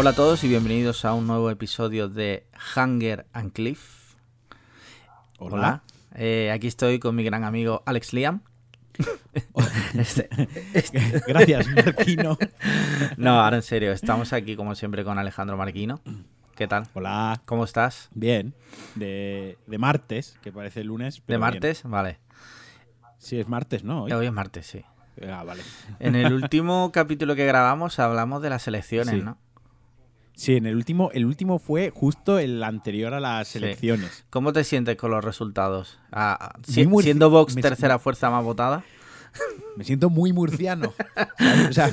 [0.00, 2.46] Hola a todos y bienvenidos a un nuevo episodio de
[2.76, 4.14] Hunger and Cliff.
[5.40, 5.82] Hola.
[6.14, 8.42] Eh, aquí estoy con mi gran amigo Alex Liam.
[9.98, 10.28] Este-
[11.26, 12.38] Gracias, Marquino.
[13.16, 16.00] No, ahora en serio, estamos aquí como siempre con Alejandro Marquino.
[16.54, 16.86] ¿Qué tal?
[16.94, 17.42] Hola.
[17.44, 18.08] ¿Cómo estás?
[18.14, 18.54] Bien.
[18.94, 21.16] De, de martes, que parece lunes.
[21.16, 21.40] ¿De bien.
[21.40, 21.82] martes?
[21.82, 22.20] Vale.
[23.18, 24.04] Sí, es martes, ¿no?
[24.04, 24.12] Hoy.
[24.12, 24.84] Hoy es martes, sí.
[25.28, 25.64] Ah, vale.
[25.98, 29.22] En el último capítulo que grabamos hablamos de las elecciones, Sí.
[29.22, 29.36] ¿no?
[30.38, 33.58] Sí, en el último, el último fue justo el anterior a las Sí.
[33.58, 34.24] elecciones.
[34.30, 35.98] ¿Cómo te sientes con los resultados?
[36.12, 38.84] Ah, ah, si- Muy murci- siendo Vox me- tercera fuerza más votada.
[39.76, 40.92] Me siento muy murciano.
[41.38, 41.68] ¿sabes?
[41.70, 41.90] O sea,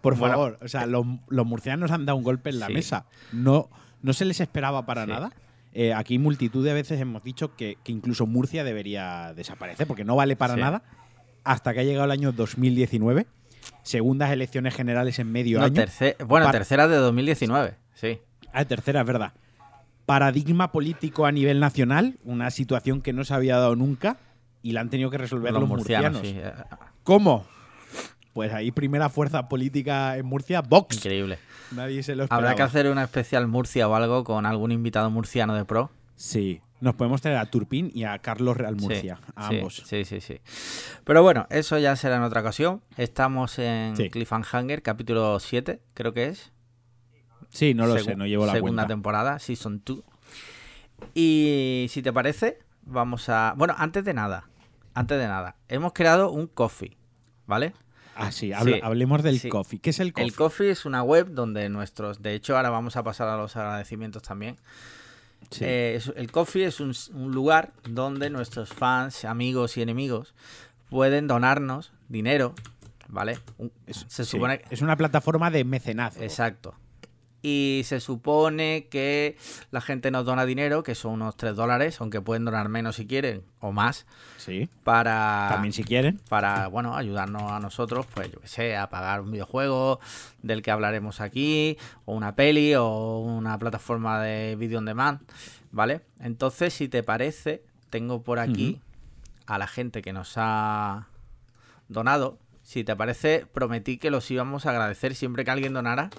[0.00, 0.34] por Bueno.
[0.34, 2.72] favor, o sea, los, los murcianos han dado un golpe en la Sí.
[2.72, 3.04] mesa.
[3.32, 3.68] No,
[4.02, 5.10] no se les esperaba para Sí.
[5.10, 5.30] nada.
[5.74, 10.16] Eh, aquí multitud de veces hemos dicho que, que incluso Murcia debería desaparecer porque no
[10.16, 10.82] vale para nada
[11.44, 13.26] hasta que ha llegado el año 2019.
[13.82, 15.74] Segundas elecciones generales en medio No, año.
[15.74, 18.18] terce- bueno, Para- tercera de 2019, sí.
[18.52, 19.32] Ah, tercera, es verdad.
[20.06, 24.16] Paradigma político a nivel nacional, una situación que no se había dado nunca
[24.62, 26.20] y la han tenido que resolver los, murcianos.
[26.22, 26.34] sí.
[26.36, 26.52] eh,
[27.04, 27.46] ¿Cómo?
[28.32, 30.96] Pues ahí primera fuerza política en Murcia, Vox.
[30.96, 31.38] Increíble.
[31.72, 32.48] Nadie se lo esperaba.
[32.50, 35.90] Habrá que hacer una especial Murcia o algo con algún invitado murciano de pro.
[36.16, 39.82] Sí, nos podemos traer a Turpin y a Carlos Real Sí, Murcia, a ambos.
[39.86, 40.40] Sí, sí, sí.
[41.04, 42.82] Pero bueno, eso ya será en otra ocasión.
[42.96, 44.10] Estamos en Sí.
[44.10, 46.52] Cliffhanger, capítulo 7, creo que es.
[47.50, 48.94] Sí, no lo Segu- sé, no llevo la Segunda cuenta.
[48.94, 50.02] temporada, Season 2.
[51.14, 53.54] Y si te parece, vamos a...
[53.56, 54.48] Bueno, antes de nada,
[54.94, 56.96] antes de nada, hemos creado un coffee,
[57.46, 57.72] ¿vale?
[58.14, 59.48] Ah, sí, hablemos del sí.
[59.48, 59.78] coffee.
[59.80, 60.26] ¿Qué es el coffee?
[60.26, 62.20] El coffee es una web donde nuestros...
[62.22, 64.58] De hecho, ahora vamos a pasar a los agradecimientos también.
[65.50, 65.64] Sí.
[65.64, 70.34] Eh, es- el coffee es un, un lugar donde nuestros fans, amigos y enemigos
[70.90, 72.54] pueden donarnos dinero,
[73.08, 73.38] ¿vale?
[73.58, 76.22] Un- Es- se sí, supone es una plataforma de mecenazgo.
[76.22, 76.74] Exacto.
[77.42, 79.36] Y se supone que
[79.70, 83.06] la gente nos dona dinero, que son unos 3 dólares, aunque pueden donar menos si
[83.06, 84.04] quieren, o más,
[84.36, 84.68] Sí.
[84.84, 86.20] para, También si quieren.
[86.28, 90.00] para bueno, ayudarnos a nosotros, pues yo que sé, a pagar un videojuego
[90.42, 95.20] del que hablaremos aquí, o una peli, o una plataforma de video on demand,
[95.72, 96.02] ¿vale?
[96.20, 98.80] Entonces, si te parece, tengo por aquí
[99.46, 101.06] a la gente que nos ha
[101.88, 102.38] donado.
[102.62, 106.10] Si te parece, prometí que los íbamos a agradecer siempre que alguien donara.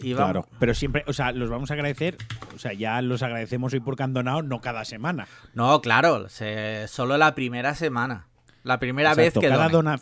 [0.00, 0.46] Claro.
[0.58, 2.16] Pero siempre, o sea, los vamos a agradecer.
[2.54, 5.26] O sea, ya los agradecemos hoy porque han donado, no cada semana.
[5.54, 8.26] No, claro, se- solo la primera semana.
[8.64, 9.98] La primera Exacto, vez que cada dona.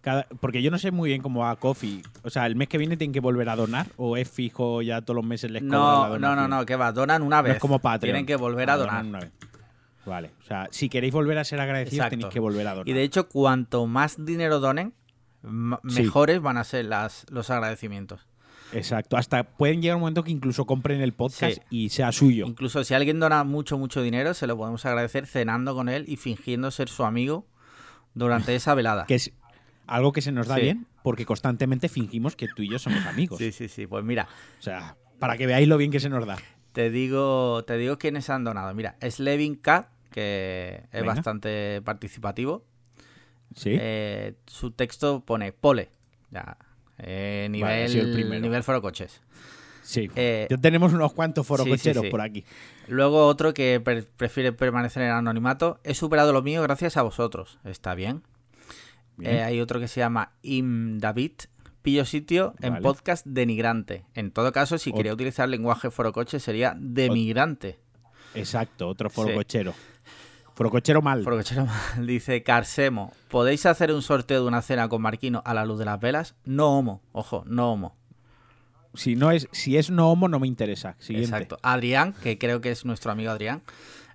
[0.00, 2.02] cada- porque yo no sé muy bien cómo va Coffee.
[2.22, 5.02] O sea, el mes que viene tienen que volver a donar o es fijo ya
[5.02, 7.54] todos los meses les la No, no, no, no, que va, donan una No vez.
[7.54, 8.12] es como Patreon.
[8.14, 9.04] Tienen que volver a Ah, donar.
[9.04, 9.32] una vez.
[10.06, 10.30] Vale.
[10.42, 12.10] O sea, si queréis volver a ser agradecidos, Exacto.
[12.16, 12.88] tenéis que volver a donar.
[12.88, 14.94] Y de hecho, cuanto más dinero donen,
[15.42, 16.02] Sí.
[16.02, 18.26] mejores van a ser las, los agradecimientos.
[18.72, 19.16] Exacto.
[19.16, 21.62] Hasta pueden llegar un momento que incluso compren el podcast Sí.
[21.70, 22.46] y sea suyo.
[22.46, 26.16] Incluso si alguien dona mucho, mucho dinero, se lo podemos agradecer cenando con él y
[26.16, 27.46] fingiendo ser su amigo
[28.14, 29.06] durante esa velada.
[29.06, 29.32] Que es
[29.86, 30.62] algo que se nos da Sí.
[30.62, 33.38] bien porque constantemente fingimos que tú y yo somos amigos.
[33.38, 33.86] Sí, sí, sí.
[33.86, 36.36] Pues mira, O sea, para que veáis lo bien que se nos da.
[36.72, 38.72] Te digo, te digo quiénes han donado.
[38.74, 41.14] Mira, Slevin Cat, que es Venga.
[41.14, 42.64] bastante participativo.
[43.56, 43.70] Sí.
[43.80, 45.90] Eh, su texto pone pole.
[46.30, 46.56] Ya.
[47.02, 49.20] Eh, nivel, sido el nivel foro coches.
[49.82, 50.08] sí.
[50.16, 52.10] eh, ya tenemos unos cuantos forococheros sí, sí.
[52.10, 52.44] por aquí.
[52.88, 55.80] Luego otro que pre- prefiere permanecer en anonimato.
[55.84, 57.58] He superado lo mío gracias a vosotros.
[57.64, 58.22] Está bien.
[59.16, 59.36] Bien.
[59.36, 61.32] Eh, hay otro que se llama Im David.
[61.82, 62.82] Pillo sitio en Vale.
[62.82, 64.04] podcast denigrante.
[64.14, 67.78] En todo caso, si Ot- quería utilizar lenguaje forocoche sería demigrante.
[68.34, 69.14] Exacto, otro Sí.
[69.16, 69.74] forocochero.
[70.60, 71.24] Forocochero mal.
[71.24, 72.06] Forocochero mal.
[72.06, 75.86] Dice Carsemo, ¿podéis hacer un sorteo de una cena con Marquino a la luz de
[75.86, 76.34] las velas?
[76.44, 77.96] No homo, ojo, no homo.
[78.92, 80.96] Si no es, si es no homo, no me interesa.
[80.98, 81.30] Siguiente.
[81.34, 81.56] Exacto.
[81.62, 83.62] Adrián, que creo que es nuestro amigo Adrián,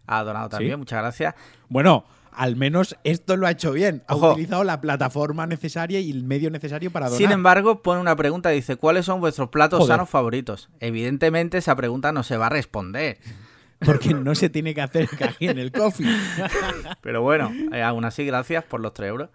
[0.05, 0.77] ha donado también, Sí.
[0.77, 1.33] muchas gracias.
[1.67, 4.03] Bueno, al menos esto lo ha hecho bien.
[4.07, 4.33] Ha Ojo.
[4.33, 7.17] utilizado la plataforma necesaria y el medio necesario para donar.
[7.17, 9.93] Sin embargo, pone una pregunta, dice, ¿cuáles son vuestros platos Joder.
[9.95, 10.69] sanos favoritos?
[10.79, 13.17] Evidentemente esa pregunta no se va a responder.
[13.79, 16.07] Porque no se tiene que hacer aquí en el coffee.
[17.01, 19.29] Pero bueno, eh, aún así, gracias por los 3 euros.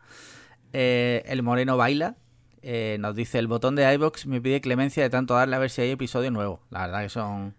[0.73, 2.17] Eh, el Moreno Baila
[2.63, 5.71] eh, nos dice, el botón de iBox me pide clemencia de tanto darle a ver
[5.71, 6.61] si hay episodio nuevo.
[6.71, 7.55] La verdad que son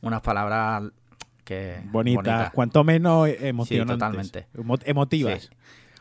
[0.00, 0.84] unas palabras
[1.44, 1.80] que...
[1.86, 2.50] Bonitas, bonitas.
[2.52, 3.94] cuanto menos emocionantes.
[3.96, 4.46] totalmente.
[4.54, 5.42] Emo- emotivas.
[5.44, 5.48] Sí.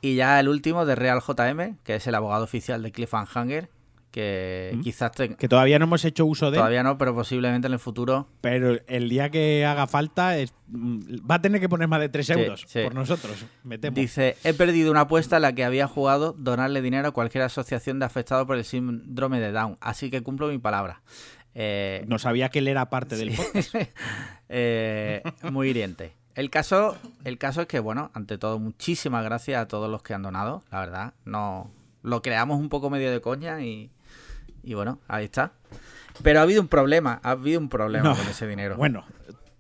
[0.04, 3.70] Y ya el último de Real JM, que es el abogado oficial de Cliffhanger,
[4.12, 4.82] que ¿Mm?
[4.82, 7.80] quizás te- Que todavía no hemos hecho uso de todavía no, pero posiblemente en el
[7.80, 11.00] futuro pero el día que haga falta es- mm,
[11.30, 12.82] va a tener que poner más de 3 Sí, euros sí.
[12.84, 13.46] por nosotros.
[13.64, 13.96] Metemos.
[13.96, 18.00] Dice, he perdido una apuesta en la que había jugado donarle dinero a cualquier asociación
[18.00, 21.02] de afectados por el síndrome de Down, así que cumplo mi palabra.
[21.54, 23.76] Eh, no sabía que él era parte del podcast.
[24.50, 26.14] Eh, muy hiriente.
[26.36, 30.14] El caso, el caso es que, bueno, ante todo, muchísimas gracias a todos los que
[30.14, 31.14] han donado, la verdad.
[31.26, 31.70] No,
[32.04, 33.92] lo creamos un poco medio de coña y,
[34.64, 35.54] y bueno, ahí está.
[36.24, 38.78] Pero ha habido un problema, ha habido un problema con ese dinero.
[38.78, 39.06] Bueno,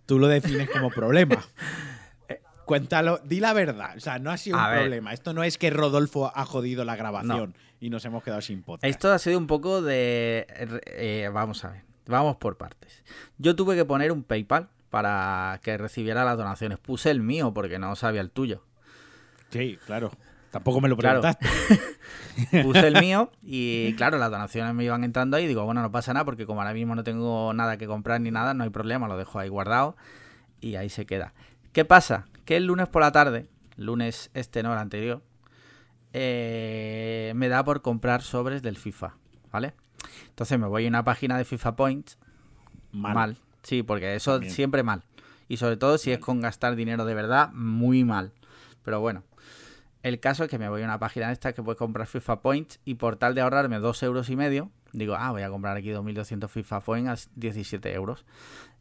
[0.05, 1.43] tú lo defines como problema.
[2.65, 3.97] Cuéntalo, di la verdad.
[3.97, 5.13] O sea, no ha sido un problema.
[5.13, 8.85] Esto no es que Rodolfo ha jodido la grabación y nos hemos quedado sin podcast.
[8.85, 10.45] Esto ha sido un poco de.
[10.85, 11.81] Eh, vamos a ver.
[12.05, 13.03] Vamos por partes.
[13.37, 16.77] Yo tuve que poner un PayPal para que recibiera las donaciones.
[16.77, 18.63] Puse el mío porque no sabía el tuyo.
[19.49, 20.11] Sí, claro.
[20.51, 21.47] Tampoco me lo preguntaste.
[22.63, 25.47] Puse el mío y claro, las donaciones me iban entrando ahí.
[25.47, 28.31] Digo, bueno, no pasa nada porque como ahora mismo no tengo nada que comprar ni
[28.31, 29.95] nada, no hay problema, lo dejo ahí guardado
[30.59, 31.33] y ahí se queda.
[31.73, 32.25] ¿Qué pasa?
[32.45, 33.47] Que el lunes por la tarde,
[33.77, 35.21] lunes este no, el anterior,
[36.13, 39.15] eh, me da por comprar sobres del FIFA,
[39.51, 39.73] ¿vale?
[40.29, 42.17] Entonces me voy a una página de FIFA Points.
[42.91, 43.37] Mal.
[43.63, 45.03] Sí, porque eso siempre mal.
[45.47, 48.31] Y sobre todo si es con gastar dinero de verdad, muy mal.
[48.83, 49.23] Pero bueno,
[50.03, 52.41] el caso es que me voy a una página de esta que puedes comprar FIFA
[52.41, 55.77] Points y por tal de ahorrarme dos euros y medio, digo, ah, voy a comprar
[55.77, 58.25] aquí 2.200 FIFA Points a 17 euros.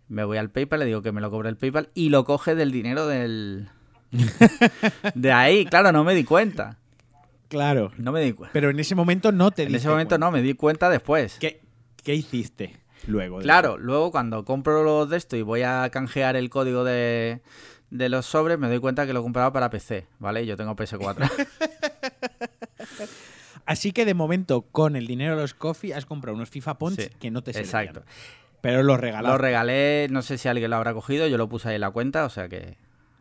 [0.08, 2.54] Me voy al PayPal, le digo que me lo cobre el PayPal y lo coge
[2.54, 3.68] del dinero del...
[5.14, 6.78] de ahí, claro, no me di cuenta.
[7.48, 7.92] Claro.
[7.98, 8.52] No me di cuenta.
[8.52, 11.36] Pero en ese momento no te En ese momento no, me di cuenta después.
[11.38, 11.60] ¿Qué,
[12.02, 13.38] qué hiciste luego?
[13.38, 17.40] Claro, luego cuando compro los de esto y voy a canjear el código de,
[17.90, 20.46] de los sobres, me doy cuenta que lo compraba para PC, ¿vale?
[20.46, 21.30] Yo tengo PS4.
[23.66, 27.10] Así que de momento, con el dinero de los coffee, has comprado unos FIFA Points
[27.20, 27.84] que no te servían.
[27.84, 28.02] Exacto.
[28.60, 29.28] Pero los regalé.
[29.28, 31.90] Los regalé, no sé si alguien lo habrá cogido, yo lo puse ahí en la
[31.90, 32.76] cuenta, o sea que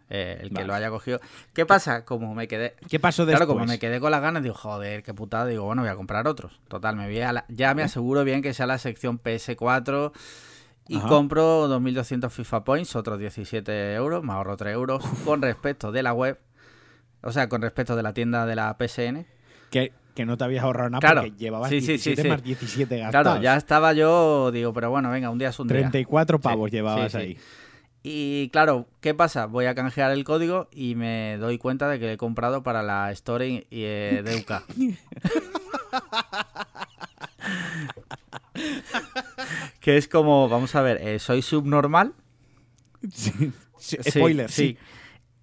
[0.10, 1.20] eh, el que lo haya cogido.
[1.54, 2.04] ¿Qué pasa?
[2.04, 2.76] Como me quedé.
[2.90, 3.46] ¿Qué pasó después?
[3.46, 5.46] Claro, como me quedé con las ganas, digo, joder, qué putada.
[5.46, 6.60] Digo, bueno, voy a comprar otros.
[6.68, 10.12] Total, me voy a ya me aseguro bien que sea la sección PS4
[10.90, 16.02] y compro 2.200 FIFA Points, otros 17 euros, me ahorro 3 euros con respecto de
[16.02, 16.40] la web,
[17.22, 19.28] o sea, con respecto de la tienda de la PSN.
[19.70, 23.24] Que, que no te habías ahorrado nada porque llevabas 17 más 17 gastados.
[23.24, 27.14] Claro, ya estaba yo, digo, pero bueno, venga, un día es un 34 pavos llevabas
[27.14, 27.38] ahí.
[28.02, 29.46] Y claro, ¿qué pasa?
[29.46, 33.12] Voy a canjear el código y me doy cuenta de que he comprado para la
[33.12, 34.64] Store eh, de UK.
[39.80, 42.14] que es como, vamos a ver, eh, soy subnormal.
[43.12, 43.52] Sí.
[43.80, 44.78] Spoiler, sí.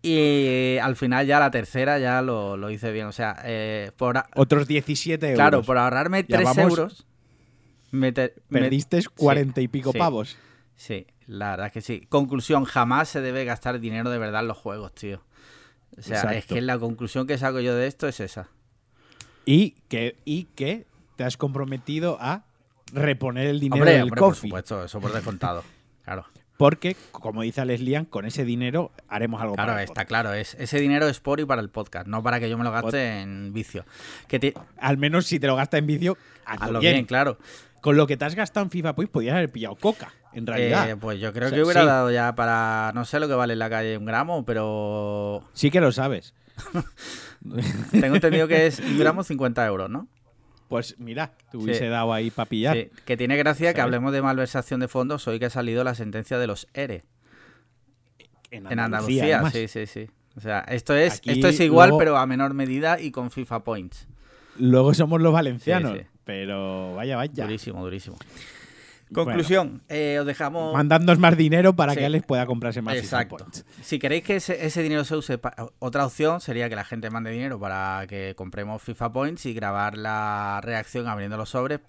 [0.03, 3.07] Y eh, al final ya la tercera ya lo, hice bien.
[3.07, 4.23] O sea, eh, por...
[4.35, 5.37] Otros 17 euros.
[5.37, 7.07] Claro, por ahorrarme 3 euros...
[7.91, 10.37] Me Perdiste 40 y pico pavos.
[10.75, 12.07] Sí, la verdad es que sí.
[12.09, 15.23] Conclusión, jamás se debe gastar dinero de verdad en los juegos, tío.
[15.97, 18.49] O sea, es que la conclusión que saco yo de esto es esa.
[19.47, 22.45] Y que, y que te has comprometido a
[22.93, 25.65] reponer el dinero del hombre, Por supuesto, eso por descontado.
[26.05, 26.25] Claro.
[26.57, 30.33] Porque, como dice Leslian, con ese dinero haremos algo claro, para el está claro.
[30.33, 32.71] Es, ese dinero es por y para el podcast, no para que yo me lo
[32.71, 33.85] gaste en vicio.
[34.27, 36.17] Que Al menos si te lo gastas en vicio,
[36.47, 37.05] hazlo bien.
[37.05, 37.39] claro.
[37.83, 40.91] Con lo que te has gastado en FIFA, pues podías haber pillado coca, en realidad.
[40.91, 42.91] Eh, pues yo creo que hubiera dado ya para.
[42.95, 45.45] No sé lo que vale en la calle un gramo, pero.
[45.53, 46.35] Sí que lo sabes.
[47.93, 50.09] Tengo entendido que es un gramo 50 euros, ¿no?
[50.69, 52.77] Pues mira, te hubiese dado ahí para pillar.
[52.77, 52.91] Sí.
[53.05, 56.39] Que tiene gracia que hablemos de malversación de fondos hoy que ha salido la sentencia
[56.39, 57.05] de los ERE.
[58.51, 60.09] En Andalucía, sí, sí, sí.
[60.37, 64.07] O sea, esto es, esto es igual, pero a menor medida y con FIFA Points.
[64.59, 67.45] Luego somos los valencianos, pero vaya, vaya.
[67.45, 68.17] Durísimo, durísimo.
[69.13, 70.75] Conclusión, eh, os dejamos.
[70.75, 73.47] Mandándonos más dinero para que Alex pueda comprarse más Exacto.
[73.83, 75.39] Si queréis que ese, dinero se use,
[75.79, 79.97] otra opción sería que la gente mande dinero para que compremos FIFA Points y grabar
[79.97, 81.81] la reacción abriendo los sobres.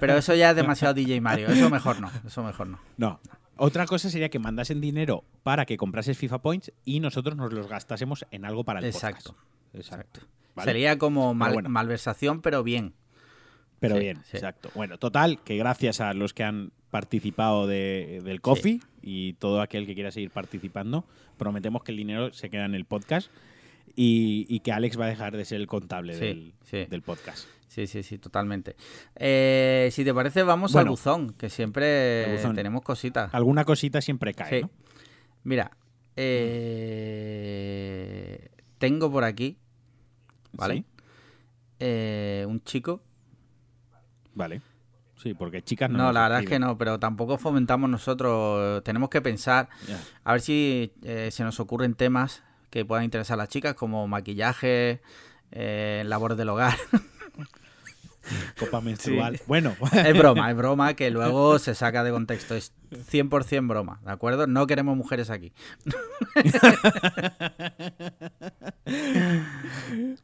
[0.00, 1.48] Pero eso ya es demasiado DJ Mario.
[1.48, 2.10] Eso mejor no.
[2.26, 2.78] Eso mejor no.
[2.96, 3.20] No.
[3.56, 7.68] Otra cosa sería que mandasen dinero para que comprases FIFA Points y nosotros nos los
[7.68, 9.36] gastásemos en algo para el Exacto.
[9.74, 10.20] Exacto.
[10.62, 12.94] Sería como malversación, pero bien.
[13.82, 14.70] Pero bien, exacto.
[14.76, 19.94] Bueno, total, que gracias a los que han participado del coffee y todo aquel que
[19.94, 21.04] quiera seguir participando,
[21.36, 23.30] prometemos que el dinero se queda en el podcast
[23.96, 26.54] y, que Alex va a dejar de ser el contable del,
[27.02, 27.48] podcast.
[27.66, 28.76] Sí, sí, sí, totalmente.
[29.16, 33.34] Eh, si te parece, vamos al buzón, que siempre tenemos cositas.
[33.34, 34.70] Alguna cosita siempre cae, ¿no?
[35.42, 35.72] Mira,
[36.14, 36.38] eh,
[38.78, 39.58] tengo por aquí,
[40.52, 40.84] ¿vale?
[41.80, 43.02] Eh, un chico
[44.34, 44.60] Vale.
[45.16, 45.98] Sí, porque chicas no.
[45.98, 48.82] No, la verdad es que no, pero tampoco fomentamos nosotros.
[48.82, 49.68] Tenemos que pensar,
[50.24, 54.08] a ver si eh, se nos ocurren temas que puedan interesar a las chicas, como
[54.08, 55.00] maquillaje,
[55.52, 56.74] eh, labores del hogar.
[58.58, 59.40] Copa menstrual.
[59.46, 59.74] Bueno.
[59.92, 62.54] Es broma, es broma que luego se saca de contexto.
[62.54, 64.46] Es 100% broma, ¿de acuerdo?
[64.46, 65.52] No queremos mujeres aquí.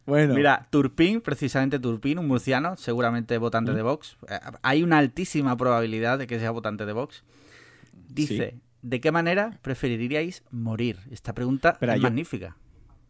[0.07, 0.35] bueno.
[0.35, 4.17] Mira, Turpin, precisamente Turpin, un murciano, seguramente votante de Vox.
[4.29, 7.25] Eh, Hay una altísima probabilidad de que sea votante de Vox.
[8.09, 10.99] Dice, ¿de qué manera preferiríais morir?
[11.11, 12.57] Esta pregunta es yo- magnífica.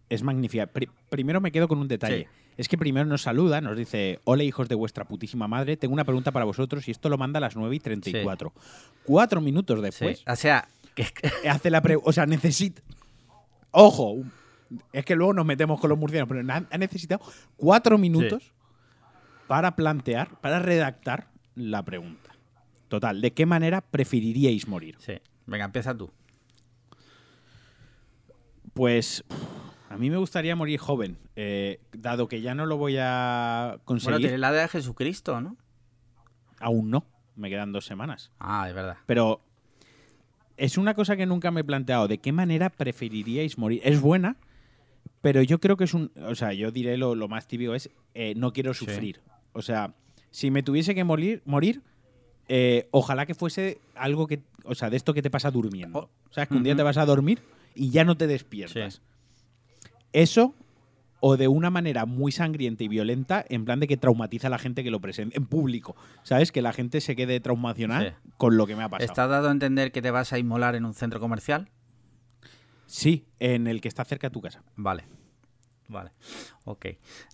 [0.08, 0.66] Es magnífica.
[0.66, 2.22] Pri- primero me quedo con un detalle.
[2.22, 2.47] Sí.
[2.58, 6.04] Es que primero nos saluda, nos dice, hola hijos de vuestra putísima madre, tengo una
[6.04, 8.52] pregunta para vosotros y esto lo manda a las 9 y 34.
[9.04, 9.82] Cuatro minutos Sí.
[9.82, 11.06] después O sea, que,
[11.48, 12.82] hace la pregunta, o sea, necesita...
[13.70, 14.16] Ojo,
[14.92, 17.24] es que luego nos metemos con los murcianos, pero ha necesitado
[17.56, 18.52] cuatro minutos
[19.46, 22.34] para plantear, para redactar la pregunta.
[22.88, 24.96] Total, ¿de qué manera preferiríais morir?
[24.98, 25.14] sí.
[25.46, 26.10] Venga, empieza tú.
[28.74, 29.24] Pues
[29.88, 33.84] a mí me gustaría morir joven, eh, dado que ya no lo voy a Bueno,
[33.84, 34.18] conseguir.
[34.20, 35.56] tienes la de Jesucristo, ¿no?
[36.60, 37.04] Aún no,
[37.36, 38.30] me quedan dos semanas.
[38.38, 38.96] Ah, es verdad.
[39.06, 39.40] Pero
[40.56, 42.08] es una cosa que nunca me he planteado.
[42.08, 43.80] ¿De qué manera preferiríais morir?
[43.84, 44.36] Es buena,
[45.22, 46.10] pero yo creo que es un...
[46.26, 48.84] O sea, yo diré lo, lo más típico es, eh, no quiero Sí.
[48.84, 49.20] sufrir.
[49.52, 49.94] O sea,
[50.30, 51.82] si me tuviese que morir, morir
[52.48, 54.42] eh, ojalá que fuese algo que...
[54.64, 55.98] O sea, de esto que te pasa durmiendo.
[55.98, 56.10] Oh.
[56.30, 56.48] ¿Sabes?
[56.48, 57.40] Que un día te vas a dormir
[57.74, 59.00] y ya no te despiertas.
[60.12, 60.54] Eso
[61.20, 64.58] o de una manera muy sangrienta y violenta, en plan de que traumatiza a la
[64.58, 65.96] gente que lo presenta en público.
[66.22, 66.52] ¿Sabes?
[66.52, 68.30] Que la gente se quede traumacionada Sí.
[68.36, 69.04] con lo que me ha pasado.
[69.10, 71.68] ¿Estás dado a entender que te vas a inmolar en un centro comercial?
[72.86, 74.62] Sí, en el que está cerca de tu casa.
[74.76, 75.04] Vale.
[75.88, 76.12] Vale.
[76.64, 76.86] Ok.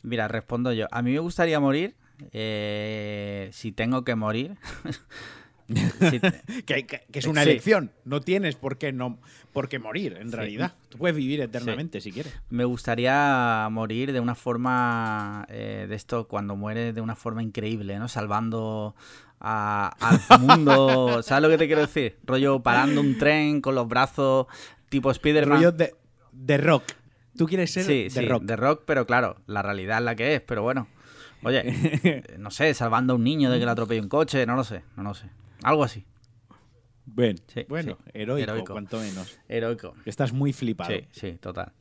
[0.03, 0.87] Mira, respondo yo.
[0.91, 1.95] A mí me gustaría morir.
[2.33, 4.57] eh, si tengo que morir.
[6.67, 7.51] Que, que- que es una Sí.
[7.51, 7.91] elección.
[8.05, 9.19] No tienes por qué, no,
[9.53, 10.37] por qué morir, en Sí.
[10.37, 10.75] realidad.
[10.89, 12.33] Tú puedes vivir eternamente si quieres.
[12.51, 15.47] me gustaría morir de una forma.
[15.49, 18.09] eh, de esto, cuando mueres de una forma increíble, ¿no?
[18.09, 18.95] Salvando
[19.41, 21.23] a- al mundo.
[21.23, 22.19] ¿Sabes lo que te quiero decir?
[22.25, 24.47] Rollo parando un tren con los brazos
[24.89, 25.57] tipo Spider-Man.
[25.59, 25.95] rollo de,
[26.33, 26.85] de rock.
[27.37, 28.45] Tú quieres ser de rock.
[28.45, 30.87] de rock, pero claro, la realidad es la que es, pero bueno.
[31.43, 34.65] Oye, no sé, salvando a un niño de que le atropelle un coche, no lo
[34.65, 35.27] sé, no lo sé.
[35.65, 36.05] Algo así,
[37.07, 37.37] Bien.
[37.49, 38.11] Sí, bueno, sí.
[38.15, 38.73] heroico, Heroico.
[38.73, 39.39] cuanto menos.
[39.49, 39.95] heroico.
[40.07, 40.91] Estás muy flipado.
[40.91, 41.73] Sí, sí, total.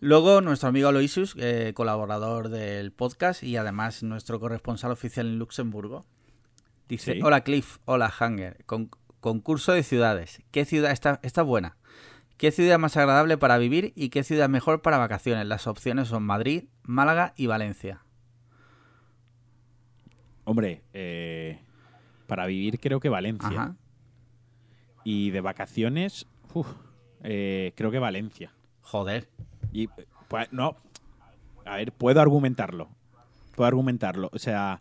[0.00, 6.06] Luego, nuestro amigo Aloysius, eh, colaborador del podcast y además nuestro corresponsal oficial en Luxemburgo,
[6.88, 7.20] dice: Sí.
[7.22, 8.90] Hola Cliff, hola Hanger, con-
[9.20, 10.42] concurso de ciudades.
[10.50, 11.76] ¿Qué ciudad está, está buena?
[12.38, 15.46] ¿Qué ciudad más agradable para vivir y qué ciudad mejor para vacaciones?
[15.46, 18.02] Las opciones son Madrid, Málaga y Valencia.
[20.44, 21.60] Hombre, eh,
[22.26, 23.48] para vivir creo que Valencia.
[23.48, 23.76] Ajá.
[25.04, 26.66] Y de vacaciones, uf,
[27.22, 28.52] eh, creo que Valencia.
[28.82, 29.28] Joder.
[29.72, 29.88] Y
[30.28, 30.76] pues, no,
[31.64, 32.88] a ver, puedo argumentarlo.
[33.54, 34.30] Puedo argumentarlo.
[34.32, 34.80] O sea,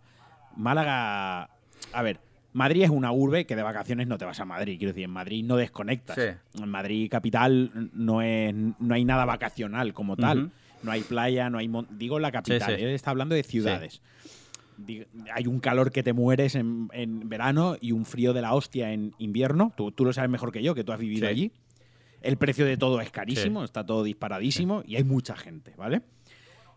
[0.55, 1.49] Málaga,
[1.93, 2.19] a ver,
[2.53, 4.77] Madrid es una urbe que de vacaciones no te vas a Madrid.
[4.77, 6.15] Quiero decir, en Madrid no desconectas.
[6.15, 6.61] Sí.
[6.61, 10.51] En Madrid capital no es, no hay nada vacacional como tal.
[10.81, 12.77] No hay playa, no hay digo la capital.
[12.77, 12.83] sí.
[12.83, 14.01] Él está hablando de ciudades.
[15.33, 18.91] Hay un calor que te mueres en, en verano y un frío de la hostia
[18.91, 19.73] en invierno.
[19.77, 21.31] Tú, tú lo sabes mejor que yo, que tú has vivido Sí.
[21.31, 21.51] allí.
[22.21, 26.01] El precio de todo es carísimo, está todo disparadísimo y hay mucha gente, ¿vale?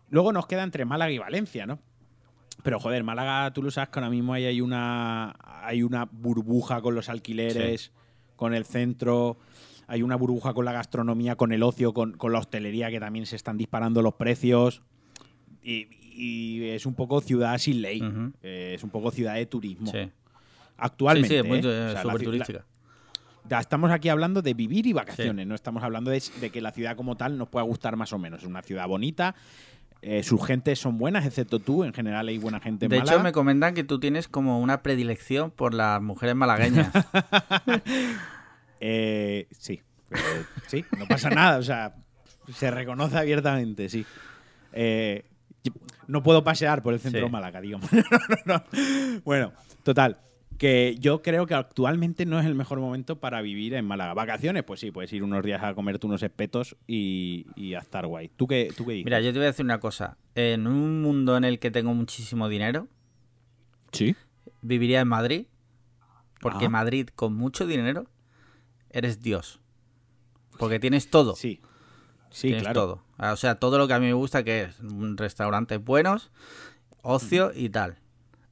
[0.09, 1.79] Luego nos queda entre Málaga y Valencia, ¿no?
[2.61, 6.81] Pero joder, Málaga, tú lo sabes que ahora mismo ahí hay una, hay una burbuja
[6.81, 7.91] con los alquileres,
[8.35, 9.37] con el centro,
[9.87, 13.25] hay una burbuja con la gastronomía, con el ocio, con, con la hostelería que también
[13.25, 14.83] se están disparando los precios.
[15.63, 18.01] Y, y es un poco ciudad sin ley,
[18.41, 19.91] eh, es un poco ciudad de turismo.
[19.91, 20.09] Sí.
[20.77, 21.27] Actualmente.
[21.29, 21.61] sí, sí, es muy ¿eh?
[21.65, 22.65] eh, O sea, la- turística.
[23.59, 26.95] estamos aquí hablando de vivir y vacaciones, no estamos hablando de, de que la ciudad
[26.95, 28.41] como tal nos pueda gustar más o menos.
[28.41, 29.35] Es una ciudad bonita,
[30.01, 33.19] eh, sus gentes son buenas, excepto tú, en general hay buena gente en De hecho,
[33.19, 36.89] me comentan que tú tienes como una predilección por las mujeres malagueñas.
[38.81, 39.81] Eh, sí,
[40.67, 41.95] sí, no pasa nada, o sea,
[42.53, 44.05] se reconoce abiertamente, sí.
[44.71, 45.25] Eh,
[46.07, 47.25] no puedo pasear por el centro Sí.
[47.25, 47.89] de Málaga, digamos.
[48.45, 49.21] No, no, no.
[49.23, 50.19] Bueno, total.
[50.57, 54.13] Que yo creo que actualmente no es el mejor momento para vivir en Málaga.
[54.13, 58.05] Vacaciones, pues sí, puedes ir unos días a comerte unos espetos y, y a estar
[58.07, 58.27] guay.
[58.35, 59.05] ¿Tú qué, tú qué dices?
[59.05, 60.17] Mira, yo te voy a decir una cosa.
[60.35, 62.89] En un mundo en el que tengo muchísimo dinero,
[63.93, 64.15] Sí.
[64.61, 65.45] viviría en Madrid.
[66.41, 66.69] Porque Ah.
[66.69, 68.07] Madrid, con mucho dinero,
[68.89, 69.61] eres Dios.
[70.57, 71.35] Porque tienes todo.
[71.37, 71.61] Sí.
[72.31, 72.81] Sí, tienes claro.
[72.81, 73.03] todo.
[73.31, 74.77] O sea, todo lo que a mí me gusta, que es
[75.15, 76.31] restaurantes buenos,
[77.01, 77.97] ocio y tal.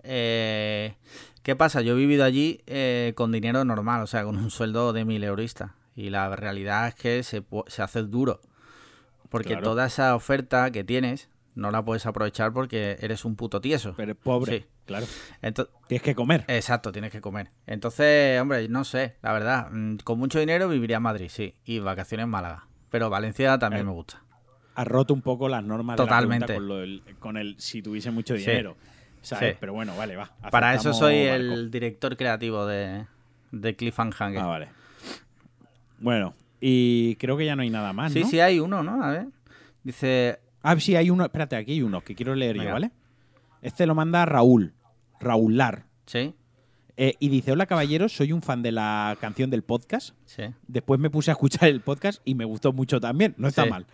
[0.03, 0.95] Eh,
[1.43, 1.81] ¿Qué pasa?
[1.81, 5.23] Yo he vivido allí eh, con dinero normal, o sea, con un sueldo de mil
[5.23, 5.75] eurista.
[5.95, 8.41] Y la realidad es que se, se hace duro.
[9.29, 9.63] Porque Claro.
[9.63, 13.93] toda esa oferta que tienes no la puedes aprovechar porque eres un puto tieso.
[13.97, 14.65] Pero pobre, Sí.
[14.85, 15.05] claro.
[15.41, 16.45] Entonces, Tienes que comer.
[16.47, 17.49] exacto, tienes que comer.
[17.65, 21.79] Entonces, hombre, no sé, la verdad, mm, con mucho dinero viviría en Madrid, sí, y
[21.79, 22.67] vacaciones en Málaga.
[22.89, 24.21] Pero Valencia también Eh, me gusta.
[24.75, 26.45] Has roto un poco las normas Totalmente.
[26.53, 28.41] de la pregunta con, lo del- con el si tuviese mucho Sí.
[28.41, 28.75] dinero.
[29.21, 29.53] ¿sabes?
[29.53, 29.57] Sí.
[29.59, 30.31] Pero bueno, vale, va.
[30.51, 31.43] Para eso soy barco.
[31.53, 33.05] el director creativo de,
[33.51, 34.37] de Cliffhanger.
[34.39, 34.69] Ah, vale.
[35.99, 38.27] Bueno, y creo que ya no hay nada más, sí, ¿no?
[38.27, 39.03] sí, hay uno, ¿no?
[39.03, 39.27] A ver.
[39.83, 41.23] Dice, Ah, sí, hay uno.
[41.23, 42.73] Espérate, aquí hay uno que quiero leer yo, Venga.
[42.73, 42.91] ¿vale?
[43.61, 44.73] Este lo manda Raúl.
[45.19, 45.85] Raúl Lar.
[46.05, 46.33] sí,
[46.97, 50.15] Eh, y dice: Hola, caballeros, soy un fan de la canción del podcast.
[50.25, 50.43] sí.
[50.67, 53.35] Después me puse a escuchar el podcast y me gustó mucho también.
[53.37, 53.69] No está Sí.
[53.69, 53.85] mal.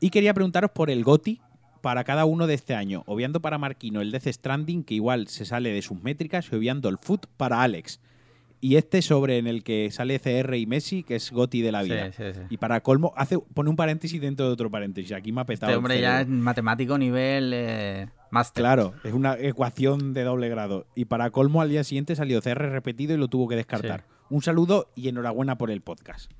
[0.00, 1.40] Y quería preguntaros por el GOTI
[1.82, 3.04] para cada uno de este año.
[3.06, 6.88] Obviando para Marquino el Death Stranding, que igual se sale de sus métricas, y obviando
[6.88, 8.00] el Foot para Alex.
[8.60, 11.82] Y este sobre en el que sale CR y Messi, que es GOTI de la
[11.82, 12.12] Sí, vida.
[12.12, 12.40] sí, sí.
[12.50, 15.12] Y para colmo, hace, pone un paréntesis dentro de otro paréntesis.
[15.12, 15.70] Aquí me ha petado.
[15.72, 18.62] Este hombre ya es matemático nivel eh, máster.
[18.62, 20.86] Claro, es una ecuación de doble grado.
[20.94, 24.00] Y para colmo, al día siguiente salió CR repetido y lo tuvo que descartar.
[24.00, 24.06] Sí.
[24.30, 26.30] Un saludo y enhorabuena por el podcast.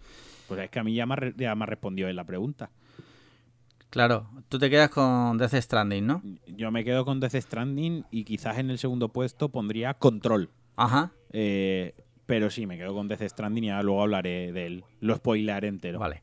[0.48, 2.70] Pues es que a mí ya me, ya me ha respondido en la pregunta.
[3.90, 6.22] Claro, tú te quedas con Death Stranding, ¿no?
[6.48, 10.50] Yo me quedo con Death Stranding y quizás en el segundo puesto pondría Control.
[10.76, 11.12] Ajá.
[11.32, 11.94] Eh,
[12.26, 14.84] pero sí, me quedo con Death Stranding y ahora luego hablaré de él.
[15.00, 15.98] Lo spoilearé entero.
[15.98, 16.22] Vale.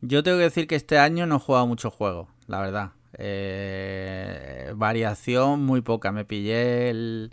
[0.00, 2.90] Yo tengo que decir que este año no he jugado muchos juegos, la verdad.
[3.16, 6.12] Eh, variación muy poca.
[6.12, 7.32] Me pillé el.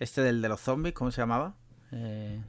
[0.00, 1.54] Este del de los zombies, ¿cómo se llamaba?
[1.92, 2.40] Eh,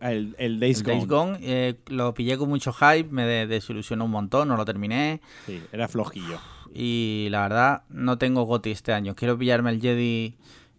[0.00, 0.96] El, el Days el Gone.
[0.96, 1.38] Days Gone.
[1.42, 5.20] eh, lo pillé con mucho hype, me de- desilusionó un montón, no lo terminé.
[5.46, 6.38] Sí, era flojillo.
[6.74, 9.14] Y la verdad, no tengo GOTI este año.
[9.14, 10.36] Quiero pillarme el Jedi.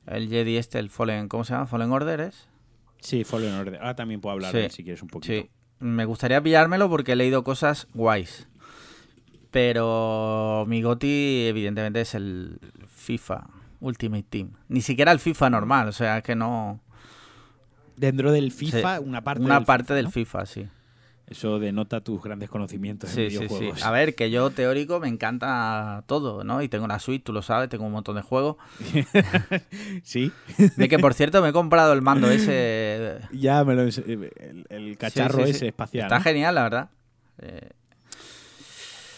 [0.07, 1.27] El Jedi este, el Fallen.
[1.29, 1.65] ¿Cómo se llama?
[1.67, 2.47] Fallen Order es.
[2.99, 3.75] Sí, Fallen Order.
[3.77, 5.33] Ahora también puedo hablar Sí, de él si quieres un poquito.
[5.33, 8.47] Sí, me gustaría pillármelo porque he leído cosas guays.
[9.51, 13.47] Pero mi GOTI, evidentemente, es el FIFA
[13.81, 14.53] Ultimate Team.
[14.67, 16.79] Ni siquiera el FIFA normal, o sea, es que no.
[17.95, 20.11] Dentro del FIFA, Sí, una parte Una del parte FIFA, del ¿no?
[20.11, 20.67] FIFA, sí.
[21.33, 23.37] Eso denota tus grandes conocimientos en Sí, sí, sí.
[23.47, 23.83] videojuegos.
[23.83, 26.61] A ver, que yo teórico me encanta todo, ¿no?
[26.61, 28.57] Y tengo una suite, tú lo sabes, tengo un montón de juegos.
[30.03, 30.31] sí,
[30.77, 33.19] De que, por cierto, me he comprado el mando ese.
[33.31, 35.65] ya me lo el, el cacharro Sí, sí, ese sí.
[35.67, 36.03] espacial.
[36.05, 36.23] Está ¿no?
[36.23, 36.89] genial, la verdad.
[37.39, 37.69] Eh,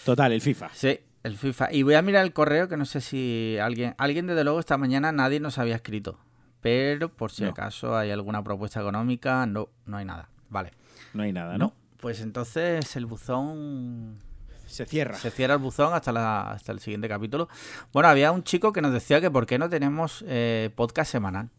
[0.06, 0.70] Total, el FIFA.
[0.74, 1.74] Sí, el FIFA.
[1.74, 4.78] Y voy a mirar el correo que no sé si alguien, alguien desde luego esta
[4.78, 6.20] mañana nadie nos había escrito.
[6.62, 7.50] Pero por si No.
[7.50, 10.30] acaso hay alguna propuesta económica, no, no hay nada.
[10.50, 10.72] Vale.
[11.14, 11.74] No hay nada, ¿no?
[12.00, 14.20] Pues entonces el buzón
[14.68, 15.16] Se cierra.
[15.18, 17.48] se cierra el buzón hasta la, hasta el siguiente capítulo.
[17.94, 21.50] Bueno, había un chico que nos decía que por qué no tenemos eh, podcast semanal.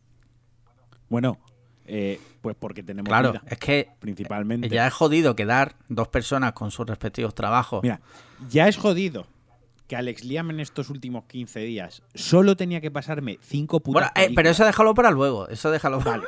[1.09, 1.39] Bueno,
[1.87, 4.69] eh, pues porque tenemos Claro, vida, es que principalmente.
[4.69, 7.83] ya es jodido quedar dos personas con sus respectivos trabajos.
[7.83, 8.01] Mira,
[8.51, 9.27] ya es jodido
[9.87, 14.29] que Alex Liam en estos últimos 15 días solo tenía que pasarme cinco putas bueno,
[14.31, 15.49] eh, pero eso déjalo para luego.
[15.49, 16.23] Eso déjalo para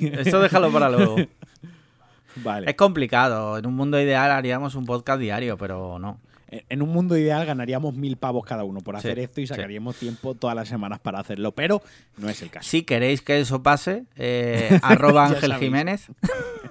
[0.00, 1.16] Eso déjalo para luego.
[2.36, 2.70] Vale.
[2.70, 3.58] Es complicado.
[3.58, 6.18] En un mundo ideal haríamos un podcast diario, pero no.
[6.68, 9.54] En un mundo ideal ganaríamos mil pavos cada uno por Sí, hacer esto y sí.
[9.54, 11.82] sacaríamos tiempo todas las semanas para hacerlo, pero
[12.16, 12.68] no es el caso.
[12.68, 15.54] Si queréis que eso pase, eh, arroba Ángel.
[15.54, 16.08] Jiménez.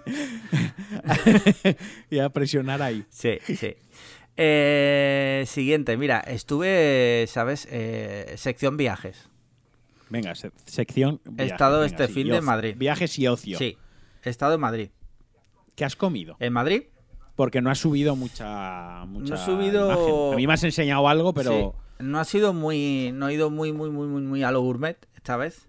[2.10, 3.04] y a presionar ahí.
[3.10, 3.76] Sí, sí.
[4.38, 7.68] Eh, siguiente, mira, estuve, ¿sabes?
[7.70, 9.28] Eh, sección viajes.
[10.14, 11.20] Venga, se- sección.
[11.26, 12.40] viajes, estado venga, este sí, fin de.
[12.42, 12.76] Madrid.
[12.78, 13.58] Viajes y ocio.
[13.58, 13.78] Sí,
[14.24, 14.90] he estado en Madrid.
[15.76, 16.38] ¿Qué has comido?
[16.40, 16.84] ¿En Madrid?
[17.36, 19.06] Porque no has subido mucha.
[19.08, 20.34] mucha No he subido- imagen.
[20.34, 21.52] A mí me has enseñado algo, pero.
[22.00, 22.04] Sí.
[22.04, 23.12] No ha sido muy.
[23.14, 25.68] No he ido muy, muy, muy, muy, muy a lo gourmet esta vez.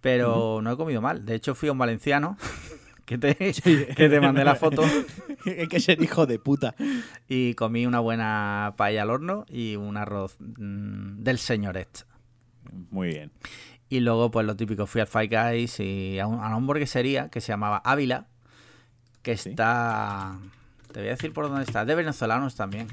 [0.00, 1.24] Pero no he comido mal.
[1.24, 2.36] De hecho, fui a un valenciano.
[3.08, 4.82] Que te, que te mandé la foto.
[5.46, 6.74] Hay que ser hijo de puta.
[7.26, 12.04] Y comí una buena paella al horno y un arroz mm, del señoret.
[12.90, 13.30] Muy bien.
[13.88, 17.28] Y luego, pues lo típico, fui al Five Guys y a, un- a una hamburguesería
[17.30, 18.26] que se llamaba Ávila,
[19.22, 19.50] que Sí.
[19.50, 20.38] está...
[20.92, 21.82] Te voy a decir por dónde está.
[21.82, 22.86] Es de venezolanos también.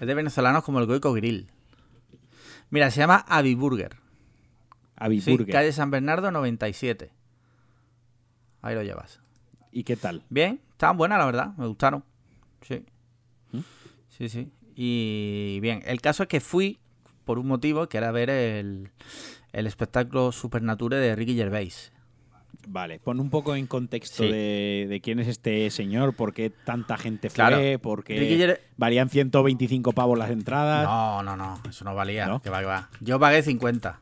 [0.00, 1.48] Es de venezolanos como el Goico Grill.
[2.70, 3.96] Mira, se llama Aviburger.
[4.96, 7.10] Avi Sí, calle San Bernardo 97.
[8.62, 9.20] Ahí lo llevas.
[9.72, 10.22] ¿Y qué tal?
[10.28, 11.54] Bien, estaban buenas, la verdad.
[11.56, 12.04] Me gustaron.
[12.62, 12.84] Sí.
[13.50, 13.60] ¿Mm?
[14.08, 14.52] Sí, sí.
[14.76, 16.78] Y bien, el caso es que fui
[17.32, 18.90] por un motivo que era ver el,
[19.54, 21.90] el espectáculo Supernature de Ricky Gervais.
[22.68, 24.28] Vale, pon un poco en contexto Sí.
[24.30, 27.78] de, de quién es este señor, por qué tanta gente fue, Claro.
[27.80, 30.84] por qué Ricky Ger- valían 125 pavos las entradas.
[30.84, 32.26] No, no, no, eso no valía.
[32.26, 32.42] ¿No?
[32.42, 32.90] Que va, que va.
[33.00, 33.98] Yo pagué 50,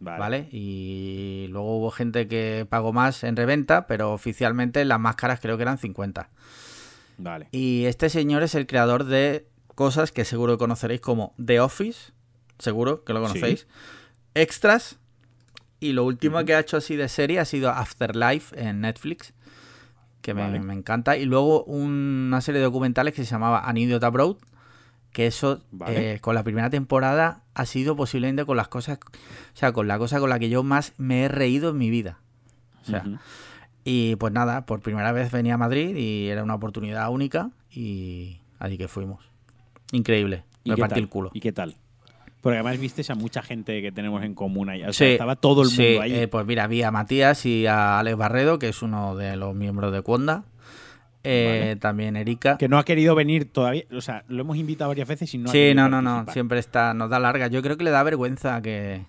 [0.00, 0.18] Vale.
[0.18, 0.48] ¿vale?
[0.50, 5.62] Y luego hubo gente que pagó más en reventa, pero oficialmente las máscaras creo que
[5.64, 6.30] eran 50.
[7.18, 7.48] Vale.
[7.52, 12.12] Y este señor es el creador de cosas que seguro que conoceréis como The Office,
[12.60, 13.66] seguro que lo conocéis,
[14.34, 14.96] Extras,
[15.80, 19.32] y lo último que ha hecho así de serie ha sido Afterlife en Netflix,
[20.22, 20.60] que me, Vale.
[20.60, 24.36] me encanta, y luego una serie de documentales que se llamaba An Idiot Abroad,
[25.12, 26.14] que eso Vale.
[26.14, 29.98] eh, con la primera temporada ha sido posiblemente con las cosas, o sea, con la
[29.98, 32.20] cosa con la que yo más me he reído en mi vida.
[32.82, 33.04] O sea,
[33.84, 38.38] y pues nada, por primera vez venía a Madrid y era una oportunidad única y
[38.58, 39.24] allí que fuimos.
[39.92, 40.44] Increíble.
[40.62, 41.02] ¿Y Me partí tal?
[41.02, 41.30] el culo.
[41.34, 41.76] ¿Y qué tal?
[42.40, 44.80] Porque además viste a mucha gente que tenemos en común ahí.
[44.82, 46.14] O sea, Sí, estaba todo el mundo sí, ahí.
[46.14, 49.54] eh, pues mira, vi a Matías y a Alex Barredo, que es uno de los
[49.54, 50.44] miembros de Cuonda.
[51.22, 51.76] Eh, Vale.
[51.76, 52.56] También Erika.
[52.56, 53.84] que no ha querido venir todavía.
[53.94, 56.24] O sea, lo hemos invitado varias veces y no ha sí, no, no, no.
[56.32, 57.48] Siempre está, nos da larga.
[57.48, 59.04] Yo creo que le da vergüenza que,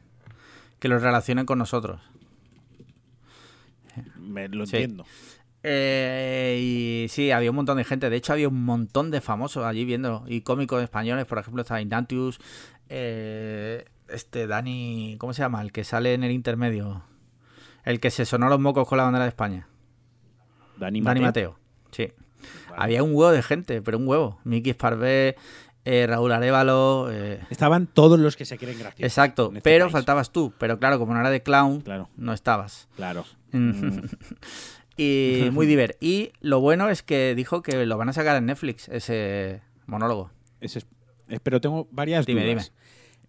[0.80, 2.02] que los relacionen con nosotros.
[4.18, 4.78] Me lo Sí.
[4.78, 5.06] entiendo.
[5.64, 6.60] Eh,
[7.06, 8.10] y sí, había un montón de gente.
[8.10, 10.24] De hecho, había un montón de famosos allí viendo.
[10.28, 12.40] Y cómicos españoles, por ejemplo, estaba Ignatius.
[12.94, 15.16] Eh, este Dani.
[15.20, 15.62] ¿Cómo se llama?
[15.62, 17.04] El que sale en el intermedio.
[17.86, 19.68] El que se sonó los mocos con la bandera de España.
[20.78, 21.52] Dani, Dani Mateo.
[21.52, 21.60] Mateo.
[21.92, 22.12] Sí.
[22.70, 22.84] Vale.
[22.84, 24.40] Había un huevo de gente, pero un huevo.
[24.44, 25.36] Miki Sparvé,
[25.86, 27.08] eh, Raúl Arevalo.
[27.12, 29.04] eh, Estaban todos los que se creen graciosos.
[29.04, 29.48] exacto.
[29.48, 29.94] este pero país.
[29.94, 30.54] faltabas tú.
[30.58, 32.88] Pero claro, como no era de clown, Claro, no estabas.
[32.96, 33.26] claro.
[33.52, 34.00] Mm,
[34.98, 35.98] y muy divertido.
[36.02, 40.32] Y lo bueno es que dijo que lo van a sacar en Netflix, ese monólogo.
[40.60, 40.88] ese es-
[41.40, 42.72] pero tengo varias Dime, dudas.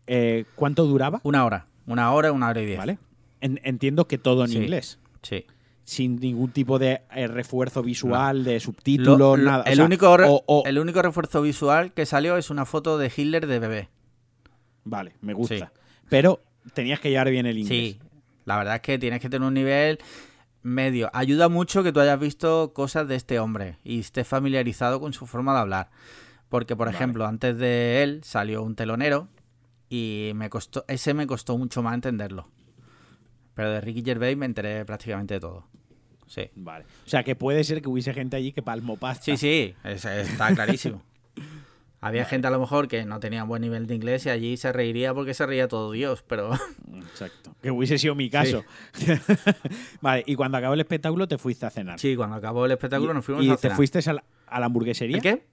[0.06, 1.20] Eh, ¿Cuánto duraba?
[1.22, 1.66] Una hora.
[1.86, 2.78] Una hora, una hora y diez.
[2.78, 2.98] ¿Vale?
[3.40, 4.58] En- entiendo que todo en Sí.
[4.58, 4.98] inglés.
[5.22, 5.46] Sí.
[5.84, 9.64] Sin ningún tipo de eh, refuerzo visual, de Lo- subtítulos, lo- nada.
[9.64, 12.64] O el, sea, único re- o- o- el único refuerzo visual que salió es una
[12.64, 13.88] foto de Hitler de bebé.
[14.84, 15.56] Vale, me gusta.
[15.56, 15.64] Sí.
[16.08, 16.40] Pero
[16.74, 17.78] tenías que llevar bien el inglés.
[17.94, 17.98] Sí,
[18.44, 19.98] la verdad es que tienes que tener un nivel
[20.62, 21.10] medio.
[21.12, 25.26] Ayuda mucho que tú hayas visto cosas de este hombre y estés familiarizado con su
[25.26, 25.90] forma de hablar.
[26.52, 26.98] Porque, por Vale.
[26.98, 29.26] ejemplo, antes de él salió un telonero
[29.88, 32.46] y me costó, ese me costó mucho más entenderlo.
[33.54, 35.64] Pero de Ricky Gervais me enteré prácticamente de todo.
[36.26, 36.50] Sí.
[36.54, 36.84] Vale.
[37.06, 39.24] O sea, que puede ser que hubiese gente allí que palmo pasta.
[39.24, 41.02] Sí, sí, es- está clarísimo.
[42.02, 44.72] Había gente a lo mejor que no tenía buen nivel de inglés y allí se
[44.72, 46.50] reiría porque se reía todo Dios, pero
[46.96, 47.54] Exacto.
[47.62, 48.62] Que hubiese sido mi caso.
[50.02, 51.98] vale, y cuando acabó el espectáculo te fuiste a cenar.
[51.98, 53.76] sí, cuando acabó el espectáculo Y- nos fuimos ¿Y a te cenar.
[53.76, 55.16] fuiste a la, a la hamburguesería?
[55.16, 55.46] ¿El qué?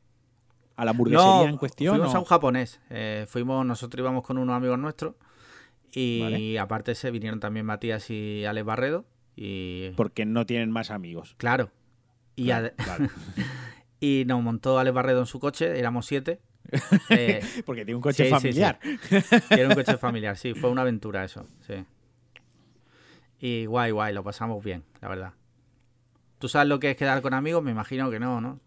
[0.79, 1.95] ¿A la hamburguesería en cuestión?
[1.97, 2.79] Fuimos o- a un japonés.
[2.89, 5.15] Eh, fuimos, nosotros íbamos con unos amigos nuestros.
[5.91, 6.59] Y Vale.
[6.59, 9.05] aparte se vinieron también Matías y Alex Barredo.
[9.35, 9.89] Y.
[9.97, 11.35] Porque no tienen más amigos.
[11.37, 11.71] Claro.
[12.35, 13.09] Y, Claro, ade- vale.
[13.99, 16.39] y nos montó Alex Barredo en su coche, éramos siete.
[17.09, 18.79] Eh, Porque tiene un coche Sí, sí, familiar.
[19.49, 21.73] era un coche familiar, sí, fue una aventura eso, sí.
[23.39, 25.33] Y guay, guay, lo pasamos bien, la verdad.
[26.37, 27.63] ¿Tú sabes lo que es quedar con amigos?
[27.63, 28.59] Me imagino que no, ¿no?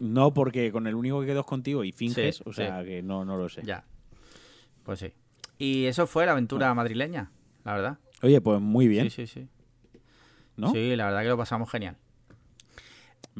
[0.00, 2.62] No, porque con el único que quedo es contigo y finges, Sí, o sí.
[2.62, 3.62] sea que no, no lo sé.
[3.64, 3.84] Ya.
[4.84, 5.12] Pues sí.
[5.58, 7.30] Y eso fue la aventura madrileña,
[7.64, 7.98] la verdad.
[8.22, 9.48] Oye, pues muy bien, Sí, sí, sí.
[10.56, 10.70] ¿no?
[10.72, 11.96] Sí, la verdad que lo pasamos genial.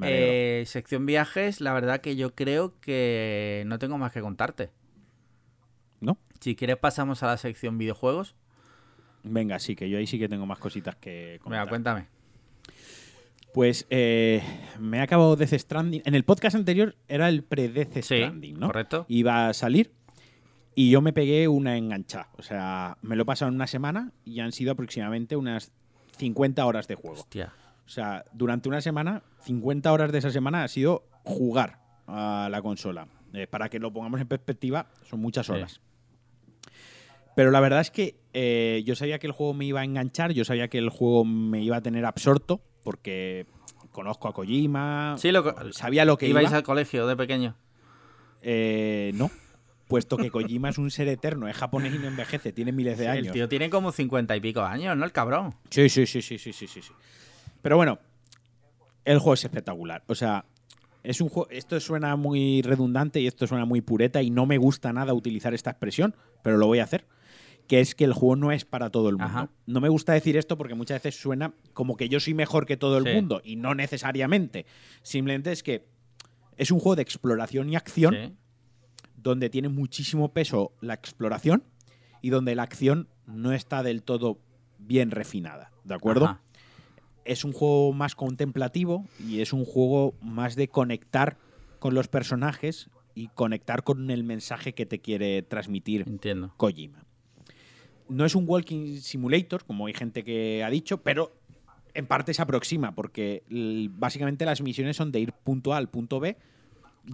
[0.03, 4.71] Eh, sección viajes, la verdad que yo creo que no tengo más que contarte.
[6.01, 6.18] ¿No?
[6.40, 8.37] Si quieres pasamos a la sección videojuegos.
[9.25, 11.68] Venga, sí, que yo ahí sí que tengo más cositas que Venga, comentar.
[11.68, 12.07] cuéntame.
[13.59, 14.40] Pues eh,
[14.79, 16.03] me he acabado Death Stranding.
[16.05, 18.68] En el podcast anterior era el pre-Death Sí, Stranding, ¿no?
[18.68, 19.05] correcto.
[19.09, 19.90] Iba a salir
[20.77, 22.29] y yo me pegué una enganchada.
[22.38, 25.73] O sea, me lo he pasado en una semana y han sido aproximadamente unas
[26.18, 27.16] 50 horas de juego.
[27.18, 27.53] Hostia.
[27.85, 32.62] O sea, durante una semana, 50 horas de esa semana ha sido jugar a la
[32.62, 33.09] consola.
[33.33, 35.53] Eh, para que lo pongamos en perspectiva, son muchas Sí.
[35.53, 35.81] horas.
[37.35, 40.31] Pero la verdad es que eh, yo sabía que el juego me iba a enganchar,
[40.33, 43.47] yo sabía que el juego me iba a tener absorto, porque
[43.93, 46.59] conozco a Kojima, Sí, lo sabía lo que ¿Ibais iba.
[46.59, 47.57] al colegio de pequeño?
[48.43, 49.31] Eh, no,
[49.88, 53.05] puesto que Kojima es un ser eterno, es japonés y no envejece, tiene miles de
[53.05, 53.27] Sí, años.
[53.29, 55.05] El tío tiene como cincuenta y pico años, ¿no?
[55.05, 55.55] El cabrón.
[55.71, 56.83] Sí, sí, sí, sí, sí, sí, sí.
[56.83, 56.93] sí.
[57.62, 57.99] Pero bueno,
[59.05, 60.05] el juego es espectacular.
[60.07, 60.45] O sea,
[61.03, 61.49] es un juego.
[61.51, 65.55] Esto suena muy redundante y esto suena muy pureta y no me gusta nada utilizar
[65.55, 67.07] esta expresión, pero lo voy a hacer.
[67.69, 69.27] Que es que el juego no es para todo el mundo.
[69.29, 69.51] Ajá.
[69.67, 72.77] No me gusta decir esto porque muchas veces suena como que yo soy mejor que
[72.77, 73.13] todo el Sí.
[73.15, 74.67] mundo y no necesariamente.
[75.03, 75.87] Simplemente es que
[76.57, 78.35] es un juego de exploración y acción Sí.
[79.17, 81.63] donde tiene muchísimo peso la exploración
[82.23, 84.39] y donde la acción no está del todo
[84.79, 85.71] bien refinada.
[85.85, 86.25] ¿De acuerdo?
[86.25, 86.41] Ajá.
[87.25, 91.37] es un juego más contemplativo y es un juego más de conectar
[91.79, 96.55] con los personajes y conectar con el mensaje que te quiere transmitir Entiendo.
[96.57, 97.05] Kojima.
[98.09, 101.33] No es un walking simulator, como hay gente que ha dicho, pero
[101.94, 103.42] en parte se aproxima, porque
[103.90, 106.37] básicamente las misiones son de ir punto A al punto B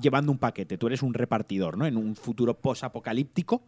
[0.01, 0.79] llevando un paquete.
[0.79, 1.87] Tú eres un repartidor, ¿no?
[1.87, 3.63] En un futuro post-apocalíptico,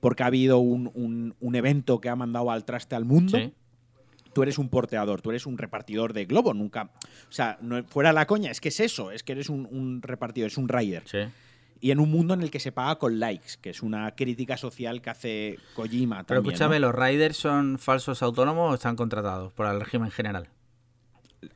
[0.00, 3.38] porque ha habido un, evento que ha mandado al traste al mundo.
[4.32, 6.90] Tú eres un porteador, tú eres un repartidor de globo, nunca.
[7.28, 10.48] O sea, no, fuera la coña, es que es eso, es que eres un, repartidor,
[10.48, 11.04] es un rider.
[11.84, 14.56] Y en un mundo en el que se paga con likes, que es una crítica
[14.56, 16.24] social que hace Kojima.
[16.24, 20.48] Pero escúchame, ¿los riders son falsos autónomos o están contratados por el régimen general?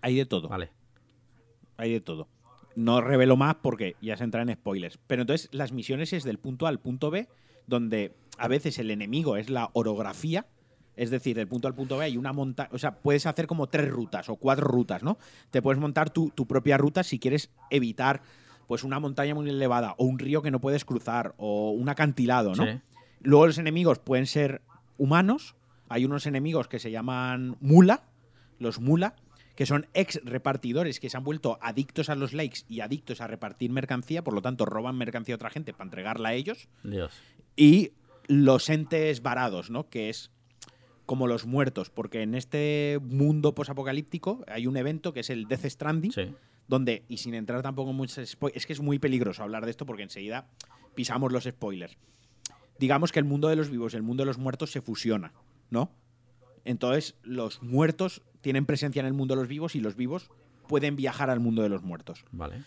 [0.02, 0.46] Hay de todo.
[0.50, 0.70] Vale.
[1.78, 2.28] Hay de todo.
[2.76, 4.98] No revelo más porque ya se entra en spoilers.
[5.06, 7.26] Pero entonces las misiones es del punto A al punto B,
[7.66, 10.44] donde a veces el enemigo es la orografía.
[10.94, 12.68] Es decir, del punto A al punto B hay una montaña.
[12.72, 15.16] O sea, puedes hacer como tres rutas o cuatro rutas, ¿no?
[15.50, 18.20] Te puedes montar tu, propia ruta si quieres evitar
[18.68, 22.54] pues una montaña muy elevada o un río que no puedes cruzar o un acantilado,
[22.54, 22.80] ¿no?
[23.20, 24.60] Luego los enemigos pueden ser
[24.98, 25.56] humanos.
[25.88, 28.04] Hay unos enemigos que se llaman mula,
[28.58, 29.16] los mula,
[29.56, 33.26] que son ex repartidores que se han vuelto adictos a los likes y adictos a
[33.26, 36.68] repartir mercancía, por lo tanto roban mercancía a otra gente para entregarla a ellos.
[36.84, 37.12] Dios.
[37.56, 37.92] Y
[38.26, 39.88] los entes varados, ¿no?
[39.88, 40.30] Que es
[41.06, 45.64] como los muertos, porque en este mundo posapocalíptico hay un evento que es el Death
[45.64, 46.12] Stranding,
[46.68, 49.70] donde, y sin entrar tampoco en muchos spoilers, es que es muy peligroso hablar de
[49.70, 50.46] esto porque enseguida
[50.94, 51.96] pisamos los spoilers.
[52.78, 55.32] Digamos que el mundo de los vivos y el mundo de los muertos se fusiona,
[55.70, 55.90] ¿no?
[56.64, 60.30] Entonces, los muertos tienen presencia en el mundo de los vivos y los vivos
[60.68, 62.24] pueden viajar al mundo de los muertos.
[62.30, 62.62] Vale.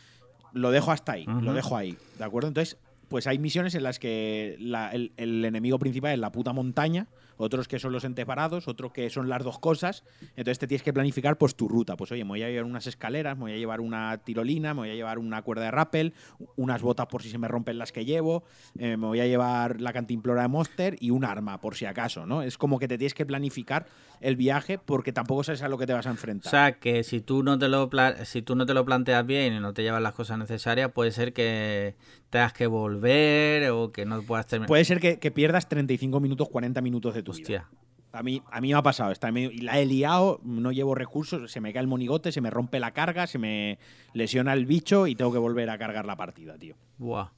[0.54, 2.50] Lo dejo hasta ahí, lo dejo ahí, ¿de acuerdo?
[2.50, 7.08] Entonces, pues hay misiones en las que el, el, enemigo principal es la puta montaña
[7.42, 10.04] otros que son los entes parados, otros que son las dos cosas.
[10.36, 11.98] Entonces te tienes que planificar pues tu ruta.
[11.98, 14.82] Pues oye, me voy a llevar unas escaleras, me voy a llevar una tirolina, me
[14.82, 16.14] voy a llevar una cuerda de rappel,
[16.56, 18.44] unas botas por si se me rompen las que llevo,
[18.78, 22.26] eh, me voy a llevar la cantimplora de Monster y un arma por si acaso,
[22.26, 22.44] ¿no?
[22.44, 23.86] Es como que te tienes que planificar
[24.20, 26.50] el viaje porque tampoco sabes a lo que te vas a enfrentar.
[26.50, 27.90] O sea, que si tú no te lo
[28.24, 31.12] si tú no te lo planteas bien y no te llevas las cosas necesarias, puede
[31.12, 31.96] ser que
[32.32, 34.68] tengas que volver o que no puedas terminar.
[34.68, 37.68] Puede ser que, pierdas 35 minutos, 40 minutos de tu Hostia.
[38.14, 41.62] A mí, a mí me ha pasado, está la he liado, no llevo recursos, se
[41.62, 43.80] me cae el monigote, se me rompe la carga, se me
[44.14, 46.76] lesiona el bicho y tengo que volver a cargar la partida, tío.
[46.98, 47.30] Buah.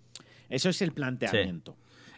[0.50, 1.76] Eso es el planteamiento.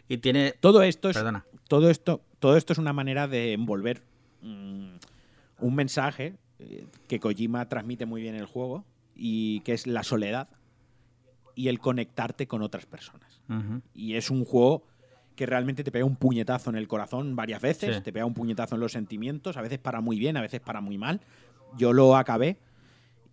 [0.08, 0.52] Y tiene.
[0.58, 1.16] Todo esto es.
[1.16, 1.44] Perdona.
[1.68, 4.02] Todo esto, todo esto es una manera de envolver
[4.40, 4.94] mm,
[5.60, 8.84] un mensaje eh, que Kojima transmite muy bien en el juego
[9.14, 10.48] y que es la soledad
[11.54, 13.40] y el conectarte con otras personas.
[13.94, 14.82] Y es un juego
[15.36, 18.74] que realmente te pega un puñetazo en el corazón varias veces, te pega un puñetazo
[18.74, 21.20] en los sentimientos, a veces para muy bien, a veces para muy mal.
[21.76, 22.58] Yo lo acabé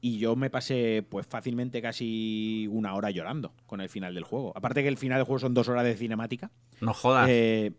[0.01, 4.51] y yo me pasé pues fácilmente casi una hora llorando con el final del juego.
[4.53, 6.51] Aparte que el final del juego son dos horas de cinemática.
[6.81, 7.27] No jodas.
[7.29, 7.71] Eh,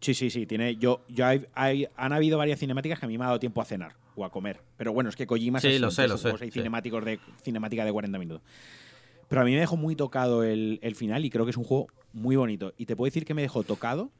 [0.00, 0.46] sí, sí, sí.
[0.46, 3.62] Tiene, yo, yo hay, han habido varias cinemáticas que a mí me ha dado tiempo
[3.62, 4.60] a cenar o a comer.
[4.76, 6.34] Pero bueno, es que Kojima sí, lo sé, lo sé.
[6.42, 8.42] Hay cinemáticos de cinemática de 40 minutos.
[9.32, 11.86] Pero a mí me dejó muy tocado el, final y creo que es un juego
[12.12, 12.74] muy bonito.
[12.76, 14.10] Y te puedo decir que me dejó tocado,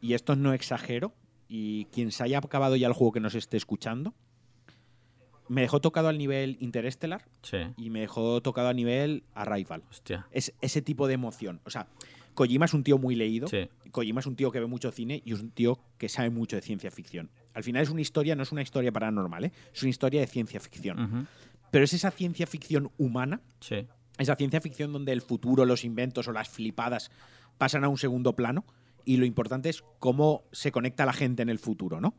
[0.00, 1.12] y esto no exagero,
[1.46, 4.14] y quien se haya acabado ya el juego que nos esté escuchando,
[5.46, 7.28] me dejó tocado al nivel Interestelar
[7.76, 9.82] y me dejó tocado a nivel Arrival.
[9.90, 10.26] Hostia.
[10.30, 11.60] Es ese tipo de emoción.
[11.66, 11.86] O sea,
[12.32, 13.48] Kojima es un tío muy leído.
[13.90, 16.56] Kojima es un tío que ve mucho cine y es un tío que sabe mucho
[16.56, 17.30] de ciencia ficción.
[17.52, 19.52] Al final es una historia, no es una historia paranormal, ¿eh?
[19.70, 21.28] es una historia de ciencia ficción.
[21.70, 23.86] Pero es esa ciencia ficción humana sí
[24.18, 27.10] esa ciencia ficción donde el futuro, los inventos o las flipadas
[27.58, 28.64] pasan a un segundo plano
[29.04, 32.14] y lo importante es cómo se conecta la gente en el futuro, ¿no?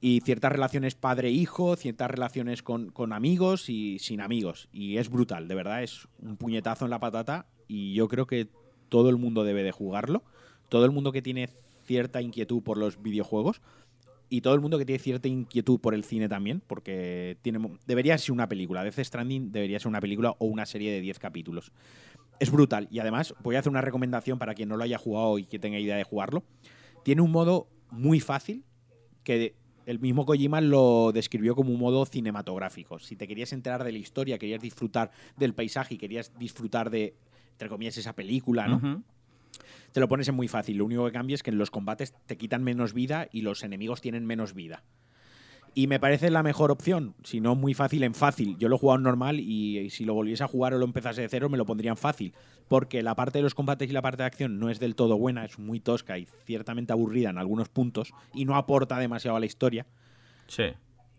[0.00, 4.68] Y ciertas relaciones padre-hijo, ciertas relaciones con, amigos y sin amigos.
[4.72, 8.48] Y es brutal, de verdad, es un puñetazo en la patata y yo creo que
[8.90, 10.22] todo el mundo debe de jugarlo.
[10.68, 11.48] Todo el mundo que tiene
[11.86, 13.62] cierta inquietud por los videojuegos
[14.28, 18.16] y todo el mundo que tiene cierta inquietud por el cine también, porque tiene, debería
[18.18, 18.82] ser una película.
[18.82, 21.72] Death Stranding debería ser una película o una serie de 10 capítulos.
[22.40, 22.88] Es brutal.
[22.90, 25.58] Y además, voy a hacer una recomendación para quien no lo haya jugado y que
[25.58, 26.42] tenga idea de jugarlo.
[27.04, 28.64] Tiene un modo muy fácil
[29.22, 29.54] que
[29.86, 32.98] el mismo Kojima lo describió como un modo cinematográfico.
[32.98, 37.14] Si te querías enterar de la historia, querías disfrutar del paisaje y querías disfrutar de,
[37.52, 39.02] entre comillas, esa película, ¿no?
[39.94, 40.78] Te lo pones en muy fácil.
[40.78, 43.62] Lo único que cambia es que en los combates te quitan menos vida y los
[43.62, 44.82] enemigos tienen menos vida.
[45.72, 48.56] Y me parece la mejor opción, si no muy fácil en fácil.
[48.58, 51.22] Yo lo he jugado en normal y, si lo volviese a jugar o lo empezase
[51.22, 52.34] de cero me lo pondría en fácil.
[52.66, 55.16] Porque la parte de los combates y la parte de acción no es del todo
[55.16, 59.40] buena, es muy tosca y ciertamente aburrida en algunos puntos y no aporta demasiado a
[59.40, 59.86] la historia.
[60.48, 60.64] Sí.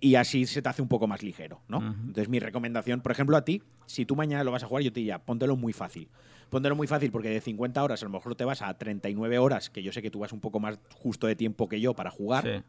[0.02, 1.78] Y así se te hace un poco más ligero, ¿no?
[1.78, 4.92] Entonces mi recomendación, por ejemplo a ti, si tú mañana lo vas a jugar, yo
[4.92, 6.10] te diría, póntelo muy fácil
[6.50, 9.70] Póntelo muy fácil porque de 50 horas a lo mejor te vas a 39 horas,
[9.70, 12.12] que yo sé que tú vas un poco más justo de tiempo que yo para
[12.12, 12.64] jugar.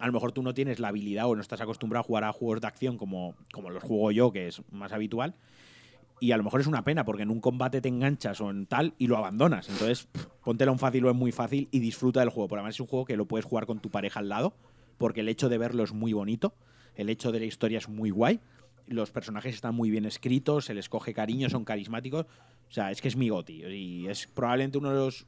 [0.00, 2.32] a lo mejor tú no tienes la habilidad o no estás acostumbrado a jugar a
[2.32, 5.34] juegos de acción como, como los juego yo, que es más habitual.
[6.18, 8.66] Y a lo mejor es una pena porque en un combate te enganchas o en
[8.66, 9.68] tal y lo abandonas.
[9.68, 10.08] Entonces,
[10.42, 12.48] póntelo en fácil o en muy fácil y disfruta del juego.
[12.48, 14.54] Por además es un juego que lo puedes jugar con tu pareja al lado
[14.98, 16.54] porque el hecho de verlo es muy bonito,
[16.94, 18.40] el hecho de la historia es muy guay,
[18.86, 22.26] los personajes están muy bien escritos, se les coge cariño, son carismáticos.
[22.68, 25.26] O sea, es que es mi goti y es probablemente uno de los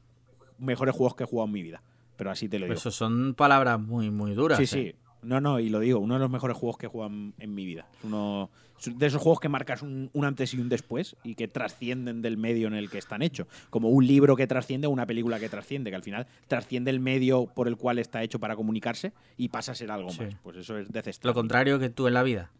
[0.57, 1.81] mejores juegos que he jugado en mi vida.
[2.17, 2.77] Pero así te lo digo.
[2.77, 4.57] Eso son palabras muy, muy duras.
[4.57, 4.67] Sí, ¿eh?
[4.67, 4.95] sí.
[5.21, 7.65] No, no, y lo digo, uno de los mejores juegos que he jugado en, mi
[7.65, 7.87] vida.
[8.03, 8.49] Uno
[8.85, 12.67] de esos juegos que marcas un, antes y un después y que trascienden del medio
[12.67, 13.47] en el que están hechos.
[13.69, 17.01] Como un libro que trasciende o una película que trasciende, que al final trasciende el
[17.01, 20.35] medio por el cual está hecho para comunicarse y pasa a ser algo más.
[20.41, 22.51] Pues eso es de Lo contrario que tú en la vida.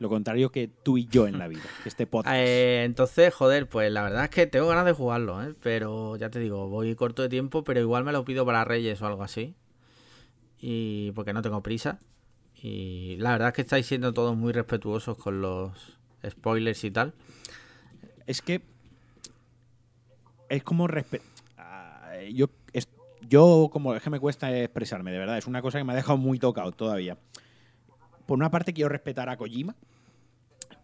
[0.00, 2.36] Lo contrario que tú y yo en la vida, este podcast.
[2.38, 5.54] Eh, entonces, joder, pues la verdad es que tengo ganas de jugarlo, ¿eh?
[5.62, 9.00] pero ya te digo, voy corto de tiempo, pero igual me lo pido para Reyes
[9.02, 9.54] o algo así
[10.66, 12.00] y porque no tengo prisa.
[12.54, 17.12] Y la verdad es que estáis siendo todos muy respetuosos con los spoilers y tal.
[18.26, 18.62] Es que
[20.48, 20.88] es como
[21.58, 22.48] ah, yo
[23.28, 25.96] yo como es que me cuesta expresarme, de verdad, es una cosa que me ha
[25.96, 27.18] dejado muy tocado todavía.
[28.26, 29.74] Por una parte quiero respetar a Kojima,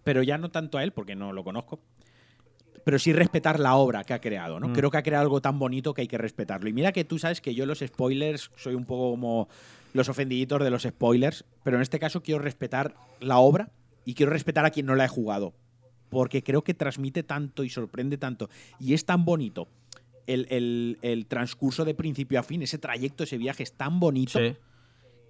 [0.04, 1.80] pero ya no tanto a él porque no lo conozco,
[2.84, 4.68] pero sí respetar la obra que ha creado, ¿no?
[4.68, 4.72] Mm.
[4.72, 6.68] Creo que ha creado algo tan bonito que hay que respetarlo.
[6.68, 9.48] Y mira que tú sabes que yo los spoilers soy un poco como
[9.92, 13.70] los ofendiditos de los spoilers, pero en este caso quiero respetar la obra
[14.04, 15.52] y quiero respetar a quien no la he jugado,
[16.08, 18.48] porque creo que transmite tanto y sorprende tanto
[18.78, 19.68] y es tan bonito.
[20.26, 24.38] El, transcurso de principio a fin, ese trayecto, ese viaje es tan bonito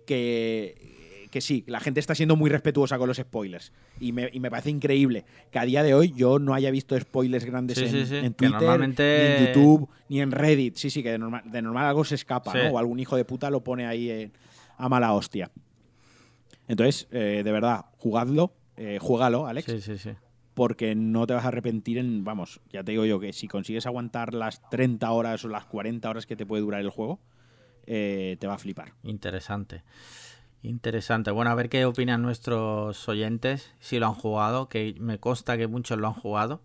[0.06, 0.99] que
[1.30, 3.72] que sí, la gente está siendo muy respetuosa con los spoilers.
[4.00, 7.78] Y me, parece increíble que a día de hoy yo no haya visto spoilers grandes
[7.78, 10.76] en, Twitter, ni en YouTube, ni en Reddit.
[10.76, 12.70] Sí, sí, que de normal, de normal algo se escapa, ¿no?
[12.70, 14.30] O algún hijo de puta lo pone ahí
[14.76, 15.50] a mala hostia.
[16.70, 19.70] Entonces, eh, de verdad, jugadlo, eh, juégalo, Alex.
[19.70, 20.10] Sí, sí, sí.
[20.54, 23.86] Porque no te vas a arrepentir en, vamos, ya te digo yo que si consigues
[23.86, 27.18] aguantar las 30 horas o las 40 horas que te puede durar el juego,
[27.86, 28.92] eh, te va a flipar.
[29.02, 29.82] Interesante.
[30.62, 31.30] Interesante.
[31.30, 35.66] Bueno, a ver qué opinan nuestros oyentes, si lo han jugado, que me consta que
[35.66, 36.62] muchos lo han jugado.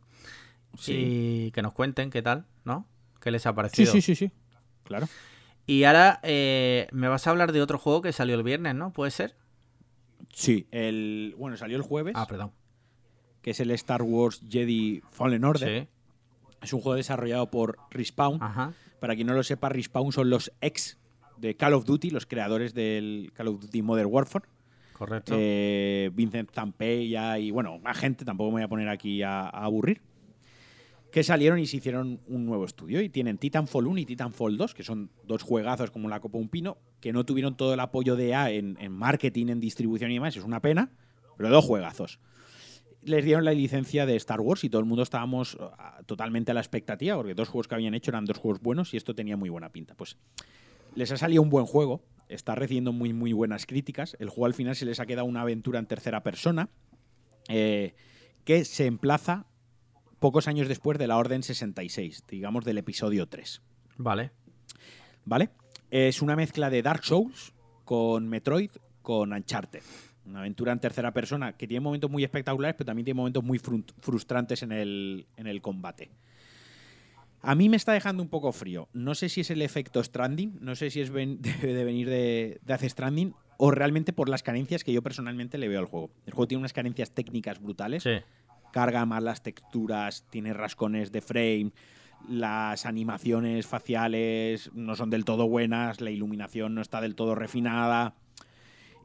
[0.77, 0.93] Sí.
[1.47, 2.85] Y que nos cuenten qué tal, ¿no?
[3.21, 3.91] ¿Qué les ha parecido?
[3.91, 4.31] Sí, sí, sí, sí.
[4.83, 5.07] Claro.
[5.65, 8.91] Y ahora eh, me vas a hablar de otro juego que salió el viernes, ¿no?
[8.91, 9.35] ¿Puede ser?
[10.33, 12.13] Sí, el bueno, salió el jueves.
[12.17, 12.51] Ah, perdón.
[13.41, 15.83] Que es el Star Wars Jedi Fallen Order.
[15.83, 15.89] Sí.
[16.61, 18.43] Es un juego desarrollado por Respawn.
[18.43, 18.73] Ajá.
[18.99, 20.97] Para quien no lo sepa, Respawn son los ex
[21.37, 24.45] de Call of Duty, los creadores del Call of Duty Modern Warfare.
[24.93, 25.33] Correcto.
[25.37, 30.01] Eh, Vincent Zampella y bueno, más gente, tampoco me voy a poner aquí a, aburrir.
[31.11, 33.01] Que salieron y se hicieron un nuevo estudio.
[33.01, 36.49] Y tienen Titanfall 1 y Titanfall 2, que son dos juegazos como la Copa Un
[36.49, 40.15] Pino, que no tuvieron todo el apoyo de A en, en marketing, en distribución y
[40.15, 40.35] demás.
[40.35, 40.91] Es una pena,
[41.37, 42.19] pero dos juegazos
[43.05, 46.53] les dieron la licencia de Star Wars y todo el mundo estábamos ah, totalmente a
[46.53, 49.37] la expectativa, porque dos juegos que habían hecho eran dos juegos buenos y esto tenía
[49.37, 49.95] muy buena pinta.
[49.95, 50.17] Pues
[50.95, 54.15] les ha salido un buen juego, está recibiendo muy, muy buenas críticas.
[54.19, 56.69] El juego al final se les ha quedado una aventura en tercera persona
[57.47, 57.93] eh,
[58.43, 59.45] que se emplaza
[60.19, 63.61] pocos años después de la Orden 66, digamos del episodio 3.
[63.97, 64.31] Vale.
[65.25, 65.49] ¿Vale?
[65.91, 67.53] Es una mezcla de Dark Souls
[67.83, 69.83] con Metroid con Uncharted.
[70.25, 73.59] Una aventura en tercera persona que tiene momentos muy espectaculares, pero también tiene momentos muy
[73.59, 76.09] frustrantes en el, en el combate.
[77.47, 78.89] A mí me está dejando un poco frío.
[78.91, 82.73] No sé si es el efecto Stranding, no sé si es de, venir de, de
[82.73, 86.09] hace Stranding o realmente por las carencias que yo personalmente le veo al juego.
[86.25, 88.03] El juego tiene unas carencias técnicas brutales.
[88.71, 91.71] Carga mal las texturas, tiene rascones de frame,
[92.27, 98.15] las animaciones faciales no son del todo buenas, la iluminación no está del todo refinada.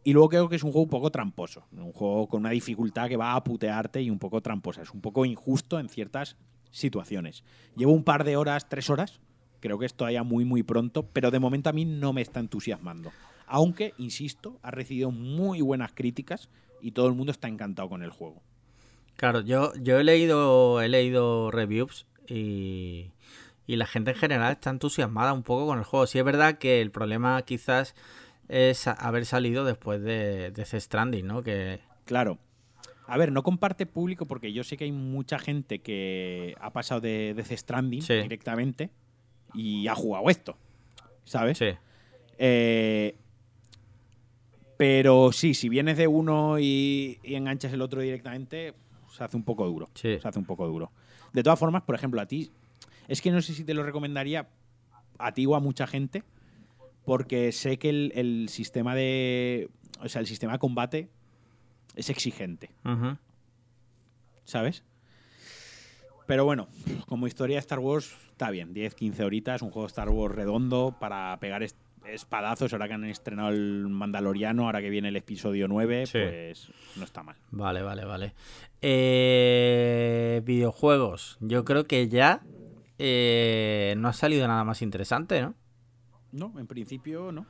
[0.02, 3.06] Y luego creo que es un juego un poco tramposo, un juego con una dificultad
[3.08, 4.80] que va a putearte y un poco tramposa.
[4.80, 6.38] Es un poco injusto en ciertas
[6.70, 7.44] situaciones.
[7.76, 9.20] Llevo un par de horas, tres horas,
[9.60, 12.40] creo que es todavía muy, muy pronto, pero de momento a mí no me está
[12.40, 13.12] entusiasmando.
[13.46, 16.48] Aunque, insisto, ha recibido muy buenas críticas
[16.80, 18.42] y todo el mundo está encantado con el juego.
[19.16, 23.10] Claro, yo, yo he leído, he leído reviews y,
[23.66, 26.06] y la gente en general está entusiasmada un poco con el juego.
[26.06, 27.94] Sí es verdad que el problema quizás
[28.48, 31.42] es haber salido después de, de The Stranding, ¿no?
[31.42, 31.80] Que...
[32.04, 32.38] Claro,
[33.10, 37.00] a ver, no comparte público porque yo sé que hay mucha gente que ha pasado
[37.00, 38.90] de Death Stranding directamente
[39.52, 40.56] y ha jugado esto,
[41.24, 41.58] ¿sabes?
[41.58, 41.70] Sí.
[42.38, 43.16] Eh,
[44.76, 48.74] pero sí, si vienes de uno y, enganchas el otro directamente,
[49.12, 49.90] se hace un poco duro.
[49.94, 50.92] Se hace un poco duro.
[51.32, 52.52] De todas formas, por ejemplo, a ti,
[53.08, 54.48] es que no sé si te lo recomendaría
[55.18, 56.22] a ti o a mucha gente,
[57.04, 59.68] porque sé que el, el sistema de.
[60.00, 61.08] O sea, el sistema de combate
[62.00, 62.70] es exigente.
[64.44, 64.82] ¿sabes?
[66.26, 66.68] Pero bueno,
[67.06, 70.34] como historia de Star Wars está bien, 10, 15 horitas, un juego de Star Wars
[70.34, 71.76] redondo para pegar es-
[72.06, 76.18] espadazos, ahora que han estrenado el Mandaloriano, ahora que viene el episodio 9, Sí.
[76.18, 77.36] pues no está mal.
[77.50, 78.34] Vale, vale, vale.
[78.80, 81.36] Eh, videojuegos.
[81.40, 82.42] Yo creo que ya
[82.98, 85.54] eh, no ha salido nada más interesante, ¿no?
[86.32, 87.46] No, en principio no.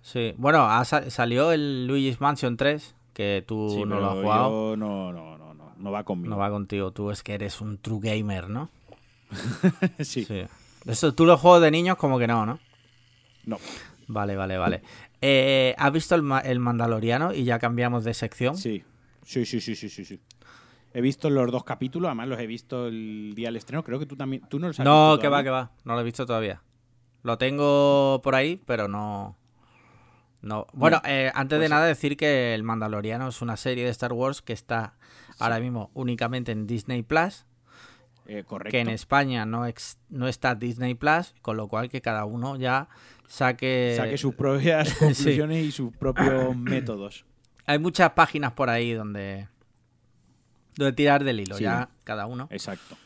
[0.00, 0.34] Sí.
[0.36, 4.70] Bueno, salió el Luigi's Mansion 3, que tú Sí, no lo has jugado.
[4.72, 6.30] yo no, no, no, no, no va conmigo.
[6.34, 6.90] No va contigo.
[6.92, 8.70] Tú es que eres un true gamer, ¿no?
[10.00, 10.24] sí.
[10.24, 10.42] Sí.
[10.86, 12.58] Eso, tú los juegos de niños como que no, ¿no?
[13.44, 13.58] No.
[14.08, 14.82] Vale, vale, vale.
[15.20, 18.56] Eh, ¿Has visto el, el Mandaloriano y ya cambiamos de sección?
[18.56, 18.84] Sí.
[19.24, 20.20] Sí, sí, sí, sí, sí, sí.
[20.94, 23.82] He visto los dos capítulos, además los he visto el día del estreno.
[23.84, 24.42] Creo que tú también.
[24.48, 25.70] ¿Tú no los has No, visto que va, que va.
[25.84, 26.60] No lo he visto todavía.
[27.22, 29.36] Lo tengo por ahí, pero no.
[30.42, 30.66] No.
[30.72, 34.12] Bueno, eh, antes de Pues- nada decir que El Mandaloriano es una serie de Star
[34.12, 34.94] Wars que está
[35.38, 37.46] ahora mismo únicamente en Disney Plus,
[38.26, 38.70] Eh, correcto.
[38.72, 42.56] que en España no, ex- no está Disney Plus, con lo cual que cada uno
[42.56, 42.88] ya
[43.28, 43.94] saque.
[43.96, 47.24] Saque sus propias conclusiones y sus propios métodos.
[47.66, 49.48] Hay muchas páginas por ahí donde.
[50.76, 51.64] donde tirar del hilo, Sí.
[51.64, 52.48] ya cada uno.
[52.50, 52.96] Exacto.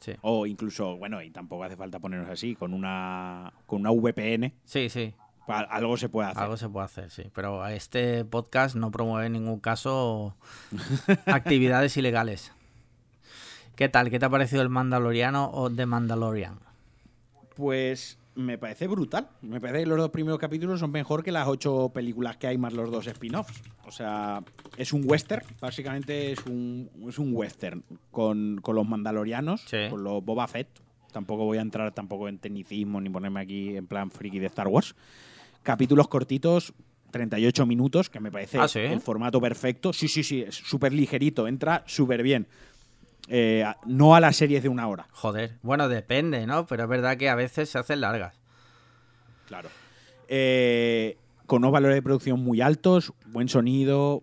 [0.00, 4.52] Sí, O incluso, bueno, y tampoco hace falta ponernos así, con una, con una VPN,
[4.64, 4.88] sí.
[4.88, 5.12] sí.
[5.46, 6.42] Algo se puede hacer.
[6.42, 7.24] Algo se puede hacer, sí.
[7.34, 10.34] Pero este podcast no promueve en ningún caso
[11.26, 12.52] actividades ilegales.
[13.76, 14.10] ¿Qué tal?
[14.10, 16.58] ¿Qué te ha parecido el Mandaloriano o The Mandalorian?
[17.54, 19.28] Pues me parece brutal.
[19.42, 22.58] Me parece que los dos primeros capítulos son mejor que las ocho películas que hay
[22.58, 23.62] más los dos spin-offs.
[23.86, 24.42] O sea,
[24.76, 29.88] es un western, básicamente es un, es un western con, con los mandalorianos, Sí.
[29.90, 30.68] con los Boba Fett.
[31.12, 34.68] Tampoco voy a entrar tampoco en tecnicismo ni ponerme aquí en plan friki de Star
[34.68, 34.94] Wars.
[35.66, 36.72] Capítulos cortitos,
[37.10, 38.78] 38 minutos, que me parece Ah, ¿sí?
[38.78, 39.92] el formato perfecto.
[39.92, 42.46] Sí, sí, sí, es súper ligerito, entra súper bien.
[43.26, 45.08] Eh, a- no a las series de una hora.
[45.10, 45.54] Joder.
[45.62, 46.66] Bueno, depende, ¿no?
[46.66, 48.38] Pero es verdad que a veces se hacen largas.
[49.48, 49.68] Claro.
[50.28, 54.22] Eh, con unos valores de producción muy altos, buen sonido,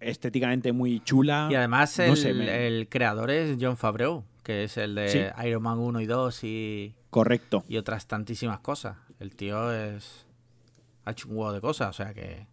[0.00, 1.48] estéticamente muy chula.
[1.50, 5.08] Y además No el, sé, me- el creador es John Favreau, que es el de
[5.10, 5.46] Sí.
[5.46, 7.62] Iron Man 1 y 2 y, Correcto.
[7.68, 8.96] y otras tantísimas cosas.
[9.20, 10.25] El tío es...
[11.06, 12.46] Ha hecho un huevo de cosas, o sea que...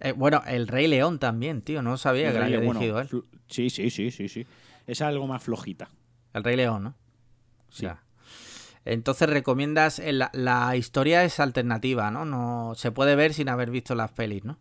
[0.00, 1.80] Eh, bueno, el Rey León también, tío.
[1.82, 3.24] No sabía El que Rey había León, dirigido bueno, él.
[3.48, 4.46] Sí, sí, sí, sí, sí.
[4.86, 5.88] Es algo más flojita.
[6.34, 6.94] El Rey León, ¿no?
[7.70, 7.82] Sí.
[7.84, 8.02] Ya.
[8.84, 12.24] Entonces recomiendas, eh, la, la historia es alternativa, ¿no?
[12.24, 14.58] No se puede ver sin haber visto las pelis, ¿no?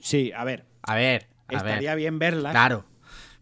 [0.00, 1.98] Sí, a ver, A ver, a estaría ver.
[1.98, 2.52] bien verlas.
[2.52, 2.84] Claro.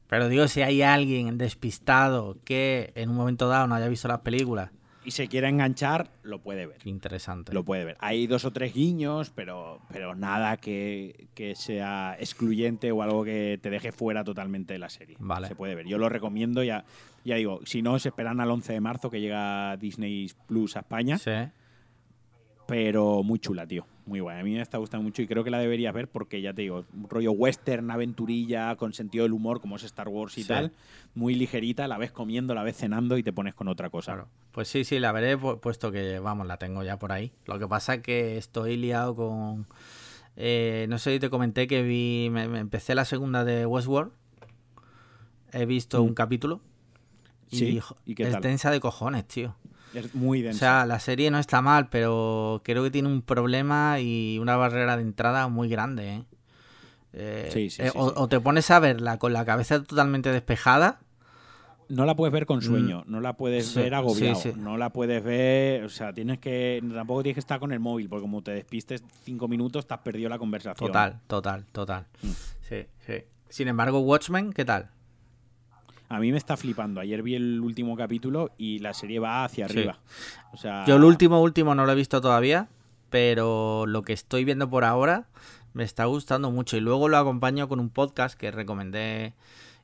[0.06, 4.20] Pero digo, si hay alguien despistado que en un momento dado no haya visto las
[4.20, 4.70] películas,
[5.06, 6.78] Y se quiere enganchar, lo puede ver.
[6.84, 7.52] interesante.
[7.52, 7.96] Lo puede ver.
[8.00, 13.60] Hay dos o tres guiños, pero, pero nada que, que sea excluyente o algo que
[13.62, 15.16] te deje fuera totalmente de la serie.
[15.20, 15.46] Vale.
[15.46, 15.86] Se puede ver.
[15.86, 16.64] Yo lo recomiendo.
[16.64, 16.84] Ya,
[17.24, 20.80] ya digo, si no, se esperan al 11 de marzo que llega Disney Plus a
[20.80, 21.18] España.
[21.18, 21.30] Sí.
[22.66, 23.86] Pero muy chula, tío.
[24.06, 24.38] Muy buena.
[24.40, 26.62] A mí me está gustando mucho y creo que la deberías ver porque ya te
[26.62, 30.48] digo, un rollo western, aventurilla, con sentido del humor, como es Star Wars y Sí.
[30.48, 30.72] tal.
[31.14, 34.12] Muy ligerita, la ves comiendo, la ves cenando y te pones con otra cosa.
[34.14, 34.28] Claro.
[34.52, 37.32] Pues sí, sí, la veré, pu- puesto que, vamos, la tengo ya por ahí.
[37.46, 39.66] Lo que pasa es que estoy liado con...
[40.36, 42.28] eh, no sé si te comenté que vi...
[42.30, 44.12] Me, me empecé la segunda de Westworld.
[45.52, 46.06] He visto Mm.
[46.06, 46.60] un capítulo.
[47.50, 48.42] Y, Sí, ¿y qué es tal?
[48.42, 49.56] densa de cojones, tío.
[49.96, 50.58] Es muy O densa.
[50.58, 54.96] sea, la serie no está mal, pero creo que tiene un problema y una barrera
[54.96, 56.24] de entrada muy grande, ¿eh?
[57.14, 60.30] Eh, Sí, sí, eh, sí, o, o te pones a verla con la cabeza totalmente
[60.30, 61.00] despejada.
[61.88, 63.78] no la puedes ver con sueño, no la puedes Mm.
[63.78, 67.72] Ver agobiado, no la puedes ver, o sea, tienes que, tampoco tienes que estar con
[67.72, 70.88] el móvil, porque como te despistes cinco minutos, te has perdido la conversación.
[70.88, 72.06] Total, total, total.
[72.22, 72.28] Mm.
[72.68, 73.14] Sí, sí.
[73.48, 74.90] Sin embargo, Watchmen, ¿qué tal?
[76.08, 77.00] A mí me está flipando.
[77.00, 79.72] Ayer vi el último capítulo y la serie va hacia Sí.
[79.78, 79.98] arriba.
[80.52, 82.68] O sea, Yo el último, último no lo he visto todavía,
[83.10, 85.26] pero lo que estoy viendo por ahora
[85.72, 86.76] me está gustando mucho.
[86.76, 89.34] Y luego lo acompaño con un podcast que recomendé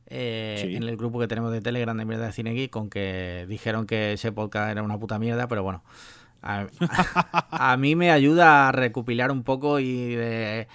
[0.06, 0.76] eh, Sí.
[0.76, 3.86] en el grupo que tenemos de Telegram de Mierda de Cine Geek, con que dijeron
[3.86, 5.82] que ese podcast era una puta mierda, pero bueno.
[6.42, 6.66] A,
[7.50, 10.66] a mí me ayuda a recopilar un poco y de,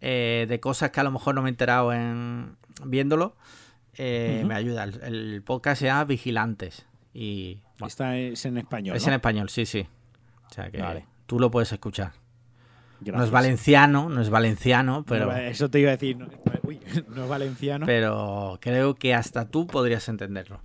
[0.00, 3.34] eh, de cosas que a lo mejor no me he enterado en viéndolo.
[3.96, 4.42] Eh.
[4.46, 4.84] Me ayuda.
[4.84, 6.86] El, el podcast se llama Vigilantes.
[7.12, 8.96] Y bueno, esta es en español.
[8.96, 9.08] es ¿no?
[9.08, 9.86] en español, sí, sí.
[10.50, 11.06] O sea que Vale.
[11.26, 12.12] tú lo puedes escuchar.
[13.00, 16.16] No es valenciano, no es valenciano, pero, No, eso te iba a decir.
[16.16, 16.28] No,
[16.62, 17.86] uy, no es valenciano.
[17.86, 20.60] pero creo que hasta tú podrías entenderlo.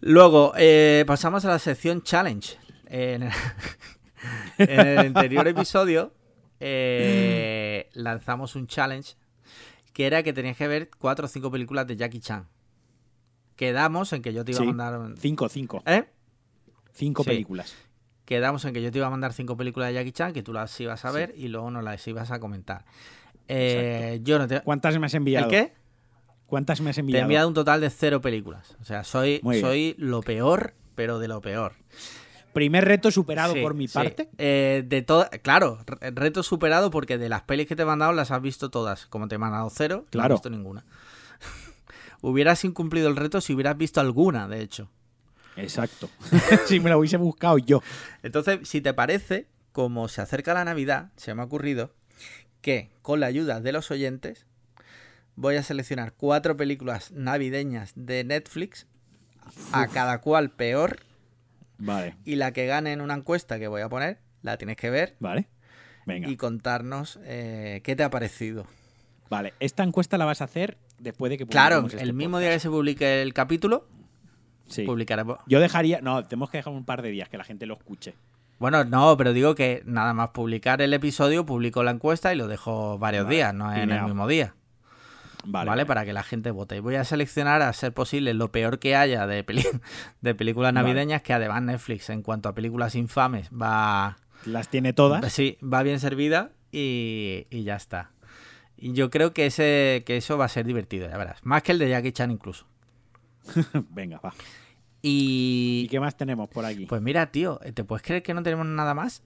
[0.00, 2.56] Luego, eh, pasamos a la sección Challenge.
[2.86, 3.24] En,
[4.58, 6.12] en el anterior episodio
[6.60, 9.14] eh, lanzamos un challenge
[9.92, 12.46] que era que tenías que ver cuatro o cinco películas de Jackie Chan.
[13.56, 15.14] Quedamos en que yo te iba a mandar.
[15.18, 15.82] Cinco, cinco.
[15.86, 16.04] ¿Eh?
[16.92, 17.30] Cinco Sí.
[17.30, 17.74] películas.
[18.24, 20.52] Quedamos en que yo te iba a mandar cinco películas de Jackie Chan, que tú
[20.52, 22.84] las ibas a ver y luego nos las ibas a comentar.
[23.48, 24.60] Eh, yo no te.
[24.60, 25.48] ¿Cuántas me has ¿El enviado?
[25.48, 25.72] qué?
[26.46, 27.22] ¿Cuántas me has Te he enviado?
[27.24, 28.76] enviado un total de cero películas.
[28.80, 31.72] O sea, soy, soy lo peor, pero de lo peor.
[32.58, 33.94] Primer reto superado Sí, por mi sí.
[33.94, 34.28] parte.
[34.36, 38.12] Eh, de todas, claro, re- reto superado porque de las pelis que te he mandado
[38.12, 39.06] las has visto todas.
[39.06, 40.34] Como te he mandado cero, no has Claro.
[40.34, 40.84] visto ninguna.
[42.20, 44.90] hubieras incumplido el reto si hubieras visto alguna, de hecho.
[45.56, 46.08] Exacto.
[46.66, 47.80] si me lo hubiese buscado yo.
[48.22, 51.92] Entonces, si te parece, como se acerca la Navidad, se me ha ocurrido
[52.60, 54.46] que con la ayuda de los oyentes
[55.36, 58.86] voy a seleccionar cuatro películas navideñas de Netflix,
[59.72, 60.98] a cada cual peor,
[61.78, 64.90] Vale, y la que gane en una encuesta que voy a poner, la tienes que
[64.90, 65.48] ver vale.
[66.06, 66.28] Venga.
[66.28, 68.66] y contarnos eh, qué te ha parecido.
[69.30, 72.50] Vale, esta encuesta la vas a hacer después de que Claro, este el mismo día
[72.50, 73.86] que se publique el capítulo,
[74.66, 74.84] Sí.
[74.84, 75.38] publicaremos.
[75.46, 76.00] Yo dejaría.
[76.02, 78.14] No, tenemos que dejar un par de días que la gente lo escuche.
[78.58, 82.48] Bueno, no, pero digo que nada más publicar el episodio, publico la encuesta y lo
[82.48, 84.54] dejo varios Vale, días, no en el mismo día.
[85.44, 85.68] Vale.
[85.70, 86.80] Vale, para que la gente vote.
[86.80, 89.64] Voy a seleccionar, a ser posible, lo peor que haya de, peli-
[90.20, 90.86] de películas Vale.
[90.88, 95.32] navideñas, que además Netflix, en cuanto a películas infames, va, Las tiene todas.
[95.32, 98.10] sí, va bien servida y, y ya está.
[98.76, 101.38] Y yo creo que, ese, que eso va a ser divertido, ya verás.
[101.44, 102.66] Más que el de Jackie Chan incluso.
[103.90, 104.32] Venga, va.
[105.02, 105.82] Y...
[105.84, 106.86] ¿Y qué más tenemos por aquí?
[106.86, 109.22] Pues mira, tío, ¿te puedes creer que no tenemos nada más?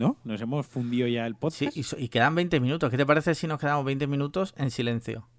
[0.00, 0.16] ¿No?
[0.24, 1.76] Nos hemos fundido ya el Sí, podcast.
[1.76, 2.90] y, so- y quedan 20 minutos.
[2.90, 5.28] ¿Qué te parece si nos quedamos 20 minutos en silencio?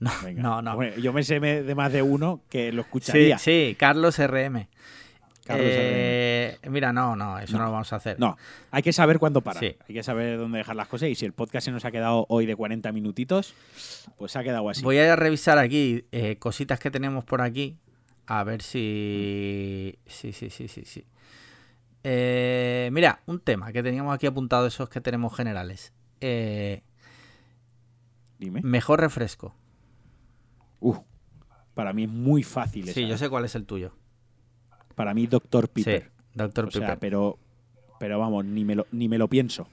[0.00, 0.42] No, Venga.
[0.42, 0.74] no, no.
[0.76, 3.36] Bueno, yo me sé de más de uno que lo Sí, escucharía.
[3.38, 4.66] sí, Carlos RM.
[5.44, 7.64] Carlos Eh, Mira, no, no, eso no.
[7.66, 8.18] lo vamos a hacer.
[8.18, 8.38] No,
[8.70, 9.62] hay que saber cuándo parar.
[9.62, 9.76] Sí.
[9.86, 11.10] Hay que saber dónde dejar las cosas.
[11.10, 13.52] Y si el podcast se nos ha quedado hoy de 40 minutitos,
[14.16, 14.82] pues se ha quedado así.
[14.82, 17.76] Voy a revisar aquí eh, cositas que tenemos por aquí.
[18.26, 19.98] A ver si.
[20.06, 21.04] Sí, sí, sí, sí, sí.
[22.02, 25.92] Eh, mira, un tema que teníamos aquí apuntado, esos que tenemos generales.
[26.20, 26.82] Eh,
[28.38, 28.60] Dime.
[28.62, 29.54] mejor refresco.
[30.80, 30.96] Uh,
[31.74, 32.84] para mí es muy fácil.
[32.84, 33.18] Sí, esa, yo ¿eh?
[33.18, 33.92] sé cuál es el tuyo.
[34.94, 35.68] Para mí, Dr.
[35.68, 36.10] Piper.
[36.34, 36.60] Sí.
[36.62, 37.38] O sea, pero,
[37.98, 39.68] pero vamos, ni me, lo, ni me lo pienso.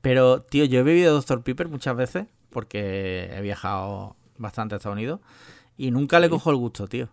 [0.00, 1.42] Pero, tío, yo he bebido Dr.
[1.42, 5.20] Piper muchas veces porque he viajado bastante a Estados Unidos
[5.76, 7.08] y nunca le cojo el gusto, tío.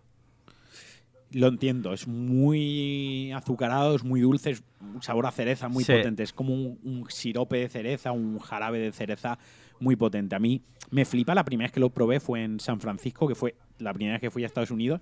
[1.34, 5.92] Lo entiendo, es muy azucarado, es muy dulce, es un sabor a cereza muy Sí.
[5.92, 6.22] potente.
[6.22, 9.38] Es como un, un sirope de cereza, un jarabe de cereza
[9.80, 10.36] muy potente.
[10.36, 13.34] A mí me flipa, la primera vez que lo probé fue en San Francisco, que
[13.34, 15.00] fue la primera vez que fui a Estados Unidos.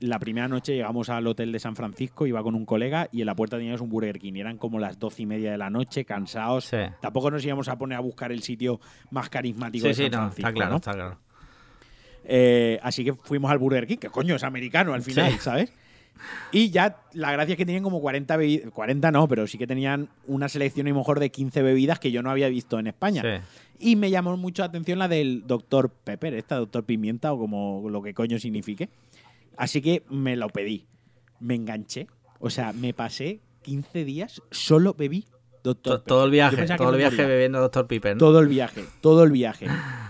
[0.00, 3.26] La primera noche llegamos al hotel de San Francisco, iba con un colega y en
[3.26, 4.34] la puerta teníamos un Burger King.
[4.36, 6.66] Y eran como las doce y media de la noche, cansados.
[6.66, 6.76] Sí.
[7.02, 10.10] Tampoco nos íbamos a poner a buscar el sitio más carismático Sí, de sí, San
[10.12, 10.48] no, Francisco.
[10.48, 10.76] está claro, ¿no?
[10.76, 11.18] está claro.
[12.30, 15.38] Eh, así que fuimos al Burger King, que coño es americano al final, Sí.
[15.40, 15.72] ¿sabes?
[16.52, 19.66] Y ya la gracia es que tenían como 40 bebidas, 40 no, pero sí que
[19.66, 22.88] tenían una selección a lo mejor de 15 bebidas que yo no había visto en
[22.88, 23.22] España.
[23.22, 23.90] Sí.
[23.90, 25.90] Y me llamó mucho la atención la del Dr.
[25.90, 26.84] Pepper, esta Dr.
[26.84, 28.88] Pimienta o como lo que coño signifique.
[29.56, 30.86] Así que me lo pedí.
[31.40, 32.08] Me enganché.
[32.40, 35.24] O sea, me pasé 15 días, solo bebí
[35.62, 35.98] Dr.
[35.98, 36.06] Pepper.
[36.08, 37.86] todo el viaje, todo el viaje bebiendo Dr.
[37.86, 38.14] Piper.
[38.14, 38.18] ¿no?
[38.18, 39.66] Todo el viaje, todo el viaje.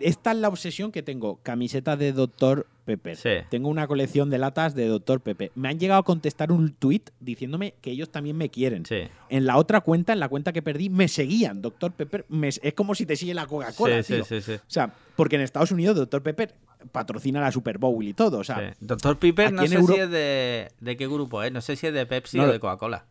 [0.00, 1.38] Esta es la obsesión que tengo.
[1.42, 2.66] Camisetas de Dr.
[2.84, 3.16] Pepper.
[3.16, 3.30] Sí.
[3.50, 5.20] Tengo una colección de latas de Dr.
[5.20, 5.52] Pepper.
[5.54, 8.84] Me han llegado a contestar un tweet diciéndome que ellos también me quieren.
[8.86, 9.02] Sí.
[9.28, 11.62] En la otra cuenta, en la cuenta que perdí, me seguían.
[11.62, 11.92] Dr.
[11.92, 14.24] Pepper me- es como si te sigue la Coca-Cola, Sí, tío.
[14.56, 16.22] O sea, porque en Estados Unidos Dr.
[16.22, 16.54] Pepper
[16.92, 18.38] patrocina la Super Bowl y todo.
[18.38, 18.74] O sea.
[18.80, 19.18] Dr.
[19.20, 21.92] Aquí no sé Euro- si es de, de qué grupo es, no sé si es
[21.94, 23.04] de Pepsi No, o de Coca-Cola.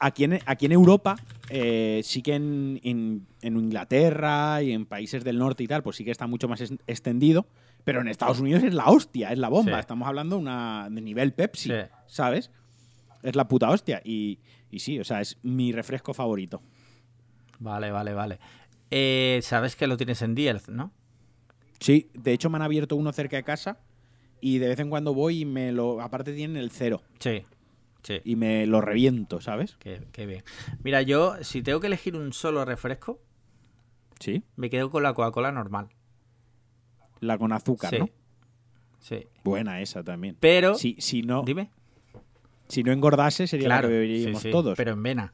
[0.00, 1.16] Aquí en, aquí en Europa,
[1.48, 5.96] eh, sí que en, en- en Inglaterra y en países del norte y tal, pues
[5.96, 7.46] sí que está mucho más es- extendido.
[7.84, 9.74] Pero en Estados Unidos es la hostia, es la bomba.
[9.74, 9.80] Sí.
[9.80, 11.74] Estamos hablando de, una, de nivel Pepsi, Sí.
[12.08, 12.50] ¿sabes?
[13.22, 14.02] Es la puta hostia.
[14.04, 14.38] Y,
[14.70, 16.60] y sí, o sea, es mi refresco favorito.
[17.58, 18.38] Vale, vale, vale.
[18.90, 20.92] Eh, Sabes que lo tienes en Dielz, ¿no?
[21.78, 23.78] Sí, de hecho me han abierto uno cerca de casa
[24.42, 26.00] y de vez en cuando voy y me lo.
[26.02, 27.44] Aparte tienen el cero Sí.
[28.02, 28.20] Sí.
[28.24, 29.76] y me lo reviento, ¿sabes?
[29.78, 30.42] Qué, qué bien.
[30.82, 33.20] Mira, yo, si tengo que elegir un solo refresco,
[34.20, 34.42] Sí.
[34.56, 35.88] me quedo con la Coca-Cola normal.
[37.20, 37.98] La con azúcar, sí.
[37.98, 38.08] ¿no?
[39.00, 39.26] Sí.
[39.44, 40.36] Buena esa también.
[40.40, 40.74] Pero.
[40.74, 41.70] Si, si, no, Dime.
[42.68, 44.76] si no engordase sería Claro, la que beberíamos sí, todos.
[44.76, 45.32] pero en vena.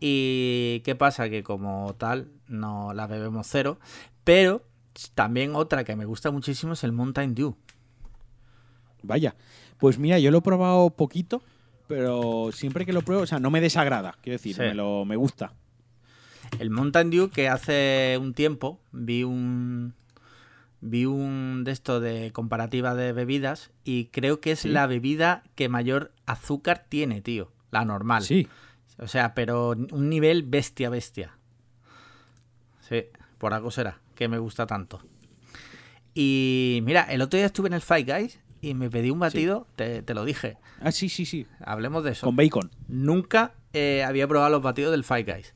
[0.00, 1.28] ¿Y qué pasa?
[1.28, 3.78] Que como tal no la bebemos cero,
[4.24, 4.62] pero
[5.14, 7.56] también otra que me gusta muchísimo es el Mountain Dew.
[9.02, 9.36] Vaya.
[9.78, 11.42] Pues mira, yo lo he probado poquito,
[11.88, 14.60] pero siempre que lo pruebo, o sea, no me desagrada, quiero decir, Sí.
[14.60, 15.52] me, lo, me gusta.
[16.60, 19.94] El Mountain Dew que hace un tiempo vi un
[20.80, 24.68] vi un de esto de comparativa de bebidas y creo que es Sí.
[24.68, 28.22] la bebida que mayor azúcar tiene, tío, la normal.
[28.22, 28.46] Sí,
[29.00, 31.32] O sea, pero un nivel bestia bestia.
[32.88, 33.04] Sí,
[33.38, 35.00] por algo será que me gusta tanto.
[36.14, 39.66] Y mira, el otro día estuve en el Fight Guys y me pedí un batido,
[39.76, 40.56] te, te lo dije.
[40.80, 42.26] ah, sí, sí, sí, Hablemos de eso.
[42.26, 42.70] con bacon.
[42.88, 45.54] Nunca eh, había probado los batidos del Five Guys.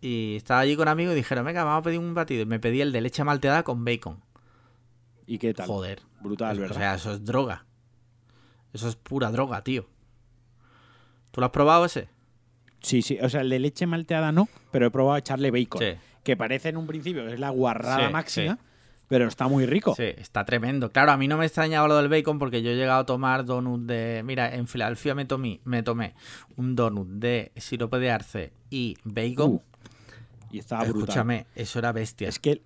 [0.00, 2.42] Y estaba allí con amigos y dijeron, venga, vamos a pedir un batido.
[2.42, 4.20] Y me pedí el de leche malteada con bacon.
[5.26, 5.66] ¿Y qué tal?
[5.68, 6.02] Joder.
[6.20, 6.76] Brutal, o ¿verdad?
[6.76, 7.64] sea, eso es droga.
[8.72, 9.86] Eso es pura droga, tío.
[11.30, 12.08] ¿Tú lo has probado ese?
[12.80, 15.80] Sí, sí, o sea, el de leche malteada no, pero he probado echarle bacon.
[15.80, 15.94] Sí.
[16.24, 18.60] Que parece en un principio que es la guarrada Sí, máxima, sí.
[19.12, 19.94] Pero está muy rico.
[19.94, 20.90] Sí, está tremendo.
[20.90, 23.44] Claro, a mí no me extrañaba lo del bacon porque yo he llegado a tomar
[23.44, 24.22] donut de...
[24.24, 26.14] Mira, en Filadelfia me tomé, me tomé
[26.56, 29.50] un donut de sirope de arce y bacon.
[29.50, 29.60] Uh,
[30.50, 31.02] y estaba brutal.
[31.02, 32.26] Escúchame, eso era bestia.
[32.26, 32.62] Es que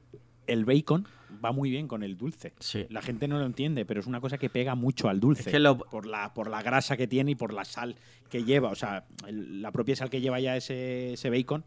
[0.46, 1.08] el, bacon
[1.44, 2.52] va muy bien con el dulce.
[2.60, 2.86] Sí.
[2.90, 5.42] La gente no lo entiende, pero es una cosa que pega mucho al dulce.
[5.42, 7.96] Es que lo- por, la, por la grasa que tiene y por la sal
[8.30, 8.68] que lleva.
[8.70, 11.64] O sea, el- la propia sal que lleva ya ese, ese bacon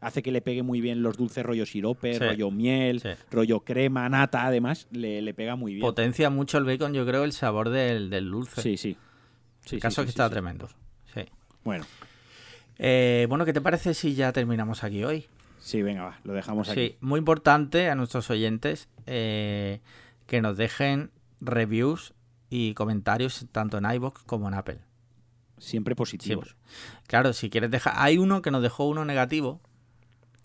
[0.00, 2.20] hace que le pegue muy bien los dulces rollo sirope, Sí.
[2.20, 3.08] rollo miel, Sí.
[3.30, 5.82] rollo crema, nata, además, le, le pega muy bien.
[5.82, 8.62] Potencia mucho el bacon, yo creo, el sabor del, del dulce.
[8.62, 8.96] Sí, sí.
[9.64, 10.32] Sí, el sí, caso sí, es que sí, está sí.
[10.32, 10.68] tremendo.
[11.14, 11.20] Sí.
[11.64, 11.84] Bueno,
[12.78, 15.26] Eh, bueno, ¿qué te parece si ya terminamos aquí hoy?
[15.58, 16.96] sí, venga, va, lo dejamos Sí, aquí.
[17.02, 19.80] muy importante a nuestros oyentes eh,
[20.26, 21.10] que nos dejen
[21.42, 22.14] reviews
[22.48, 24.78] y comentarios tanto en iVoox como en Apple.
[25.58, 26.46] Siempre positivos.
[26.56, 27.02] Siempre.
[27.06, 27.92] Claro, si quieres dejar...
[27.96, 29.60] Hay uno que nos dejó uno negativo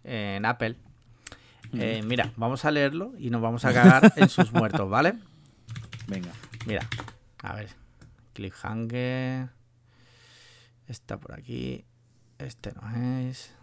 [0.05, 0.75] en Apple.
[1.73, 5.15] Eh, mira, vamos a leerlo y nos vamos a cagar en sus muertos, ¿vale?
[6.07, 6.31] Venga.
[6.65, 6.87] Mira,
[7.41, 7.69] a ver.
[8.33, 9.49] Cliffhanger.
[10.87, 11.83] Está por aquí.
[12.37, 13.53] Este no es.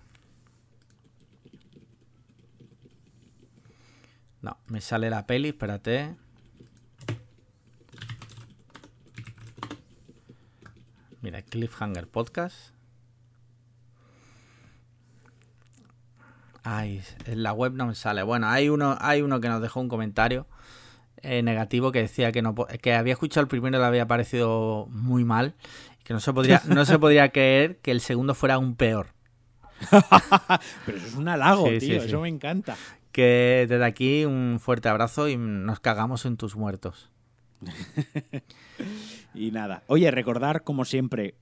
[4.40, 6.16] No, me sale la peli, espérate.
[11.20, 12.74] Mira, Cliffhanger Podcast.
[16.64, 18.22] Ay, en la web no me sale.
[18.22, 20.46] Bueno, hay uno, hay uno que nos dejó un comentario
[21.16, 24.86] eh, negativo que decía que no que había escuchado el primero y le había parecido
[24.90, 25.54] muy mal.
[26.04, 29.08] Que no se podría, no se podría creer que el segundo fuera aún peor.
[30.86, 32.00] Pero eso es un halago, Sí, tío.
[32.00, 32.76] sí, Eso me encanta.
[33.10, 37.10] Que desde aquí un fuerte abrazo y nos cagamos en tus muertos.
[39.34, 39.82] Y nada.
[39.86, 41.34] Oye, recordar, como siempre,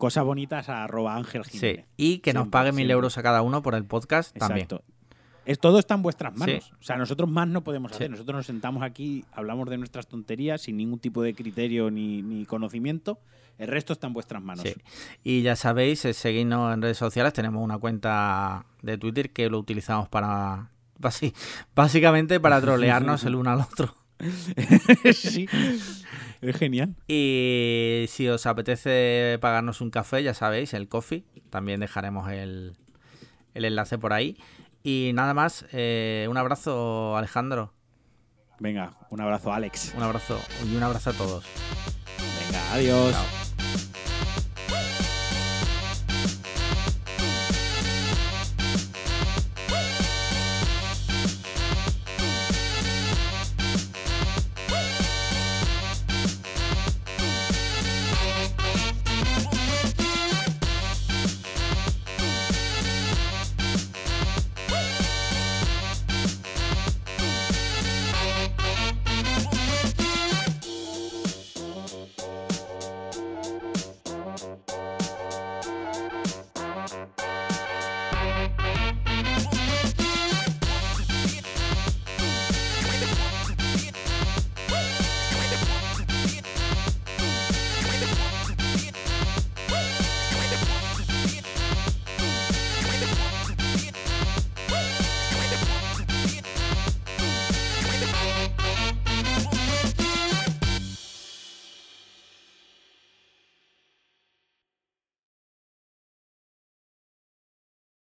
[0.00, 1.58] cosas bonitas a arroba Ángel Sí.
[1.58, 1.86] Jiménez.
[1.96, 4.66] Y que nos paguen mil euros a cada uno por el podcast también.
[5.46, 6.64] Es, todo está en vuestras manos.
[6.64, 6.72] Sí.
[6.80, 8.08] O sea, nosotros más no podemos hacer.
[8.08, 8.10] Sí.
[8.10, 12.44] Nosotros nos sentamos aquí, hablamos de nuestras tonterías sin ningún tipo de criterio ni, ni
[12.46, 13.20] conocimiento.
[13.58, 14.64] El resto está en vuestras manos.
[14.64, 14.74] Sí.
[15.22, 17.32] Y ya sabéis, eh, seguidnos en redes sociales.
[17.32, 20.70] Tenemos una cuenta de Twitter que lo utilizamos para.
[21.74, 23.94] Básicamente para trolearnos el uno al otro.
[25.14, 25.46] sí.
[26.40, 26.94] Es genial.
[27.06, 31.24] Y si os apetece pagarnos un café, ya sabéis, el coffee.
[31.50, 32.76] También dejaremos el,
[33.54, 34.38] el enlace por ahí.
[34.82, 37.74] Y nada más, eh, un abrazo, Alejandro.
[38.58, 39.94] Venga, un abrazo, Alex.
[39.96, 41.44] Un abrazo y un abrazo a todos.
[42.46, 43.12] Venga, adiós.
[43.12, 43.49] Chao.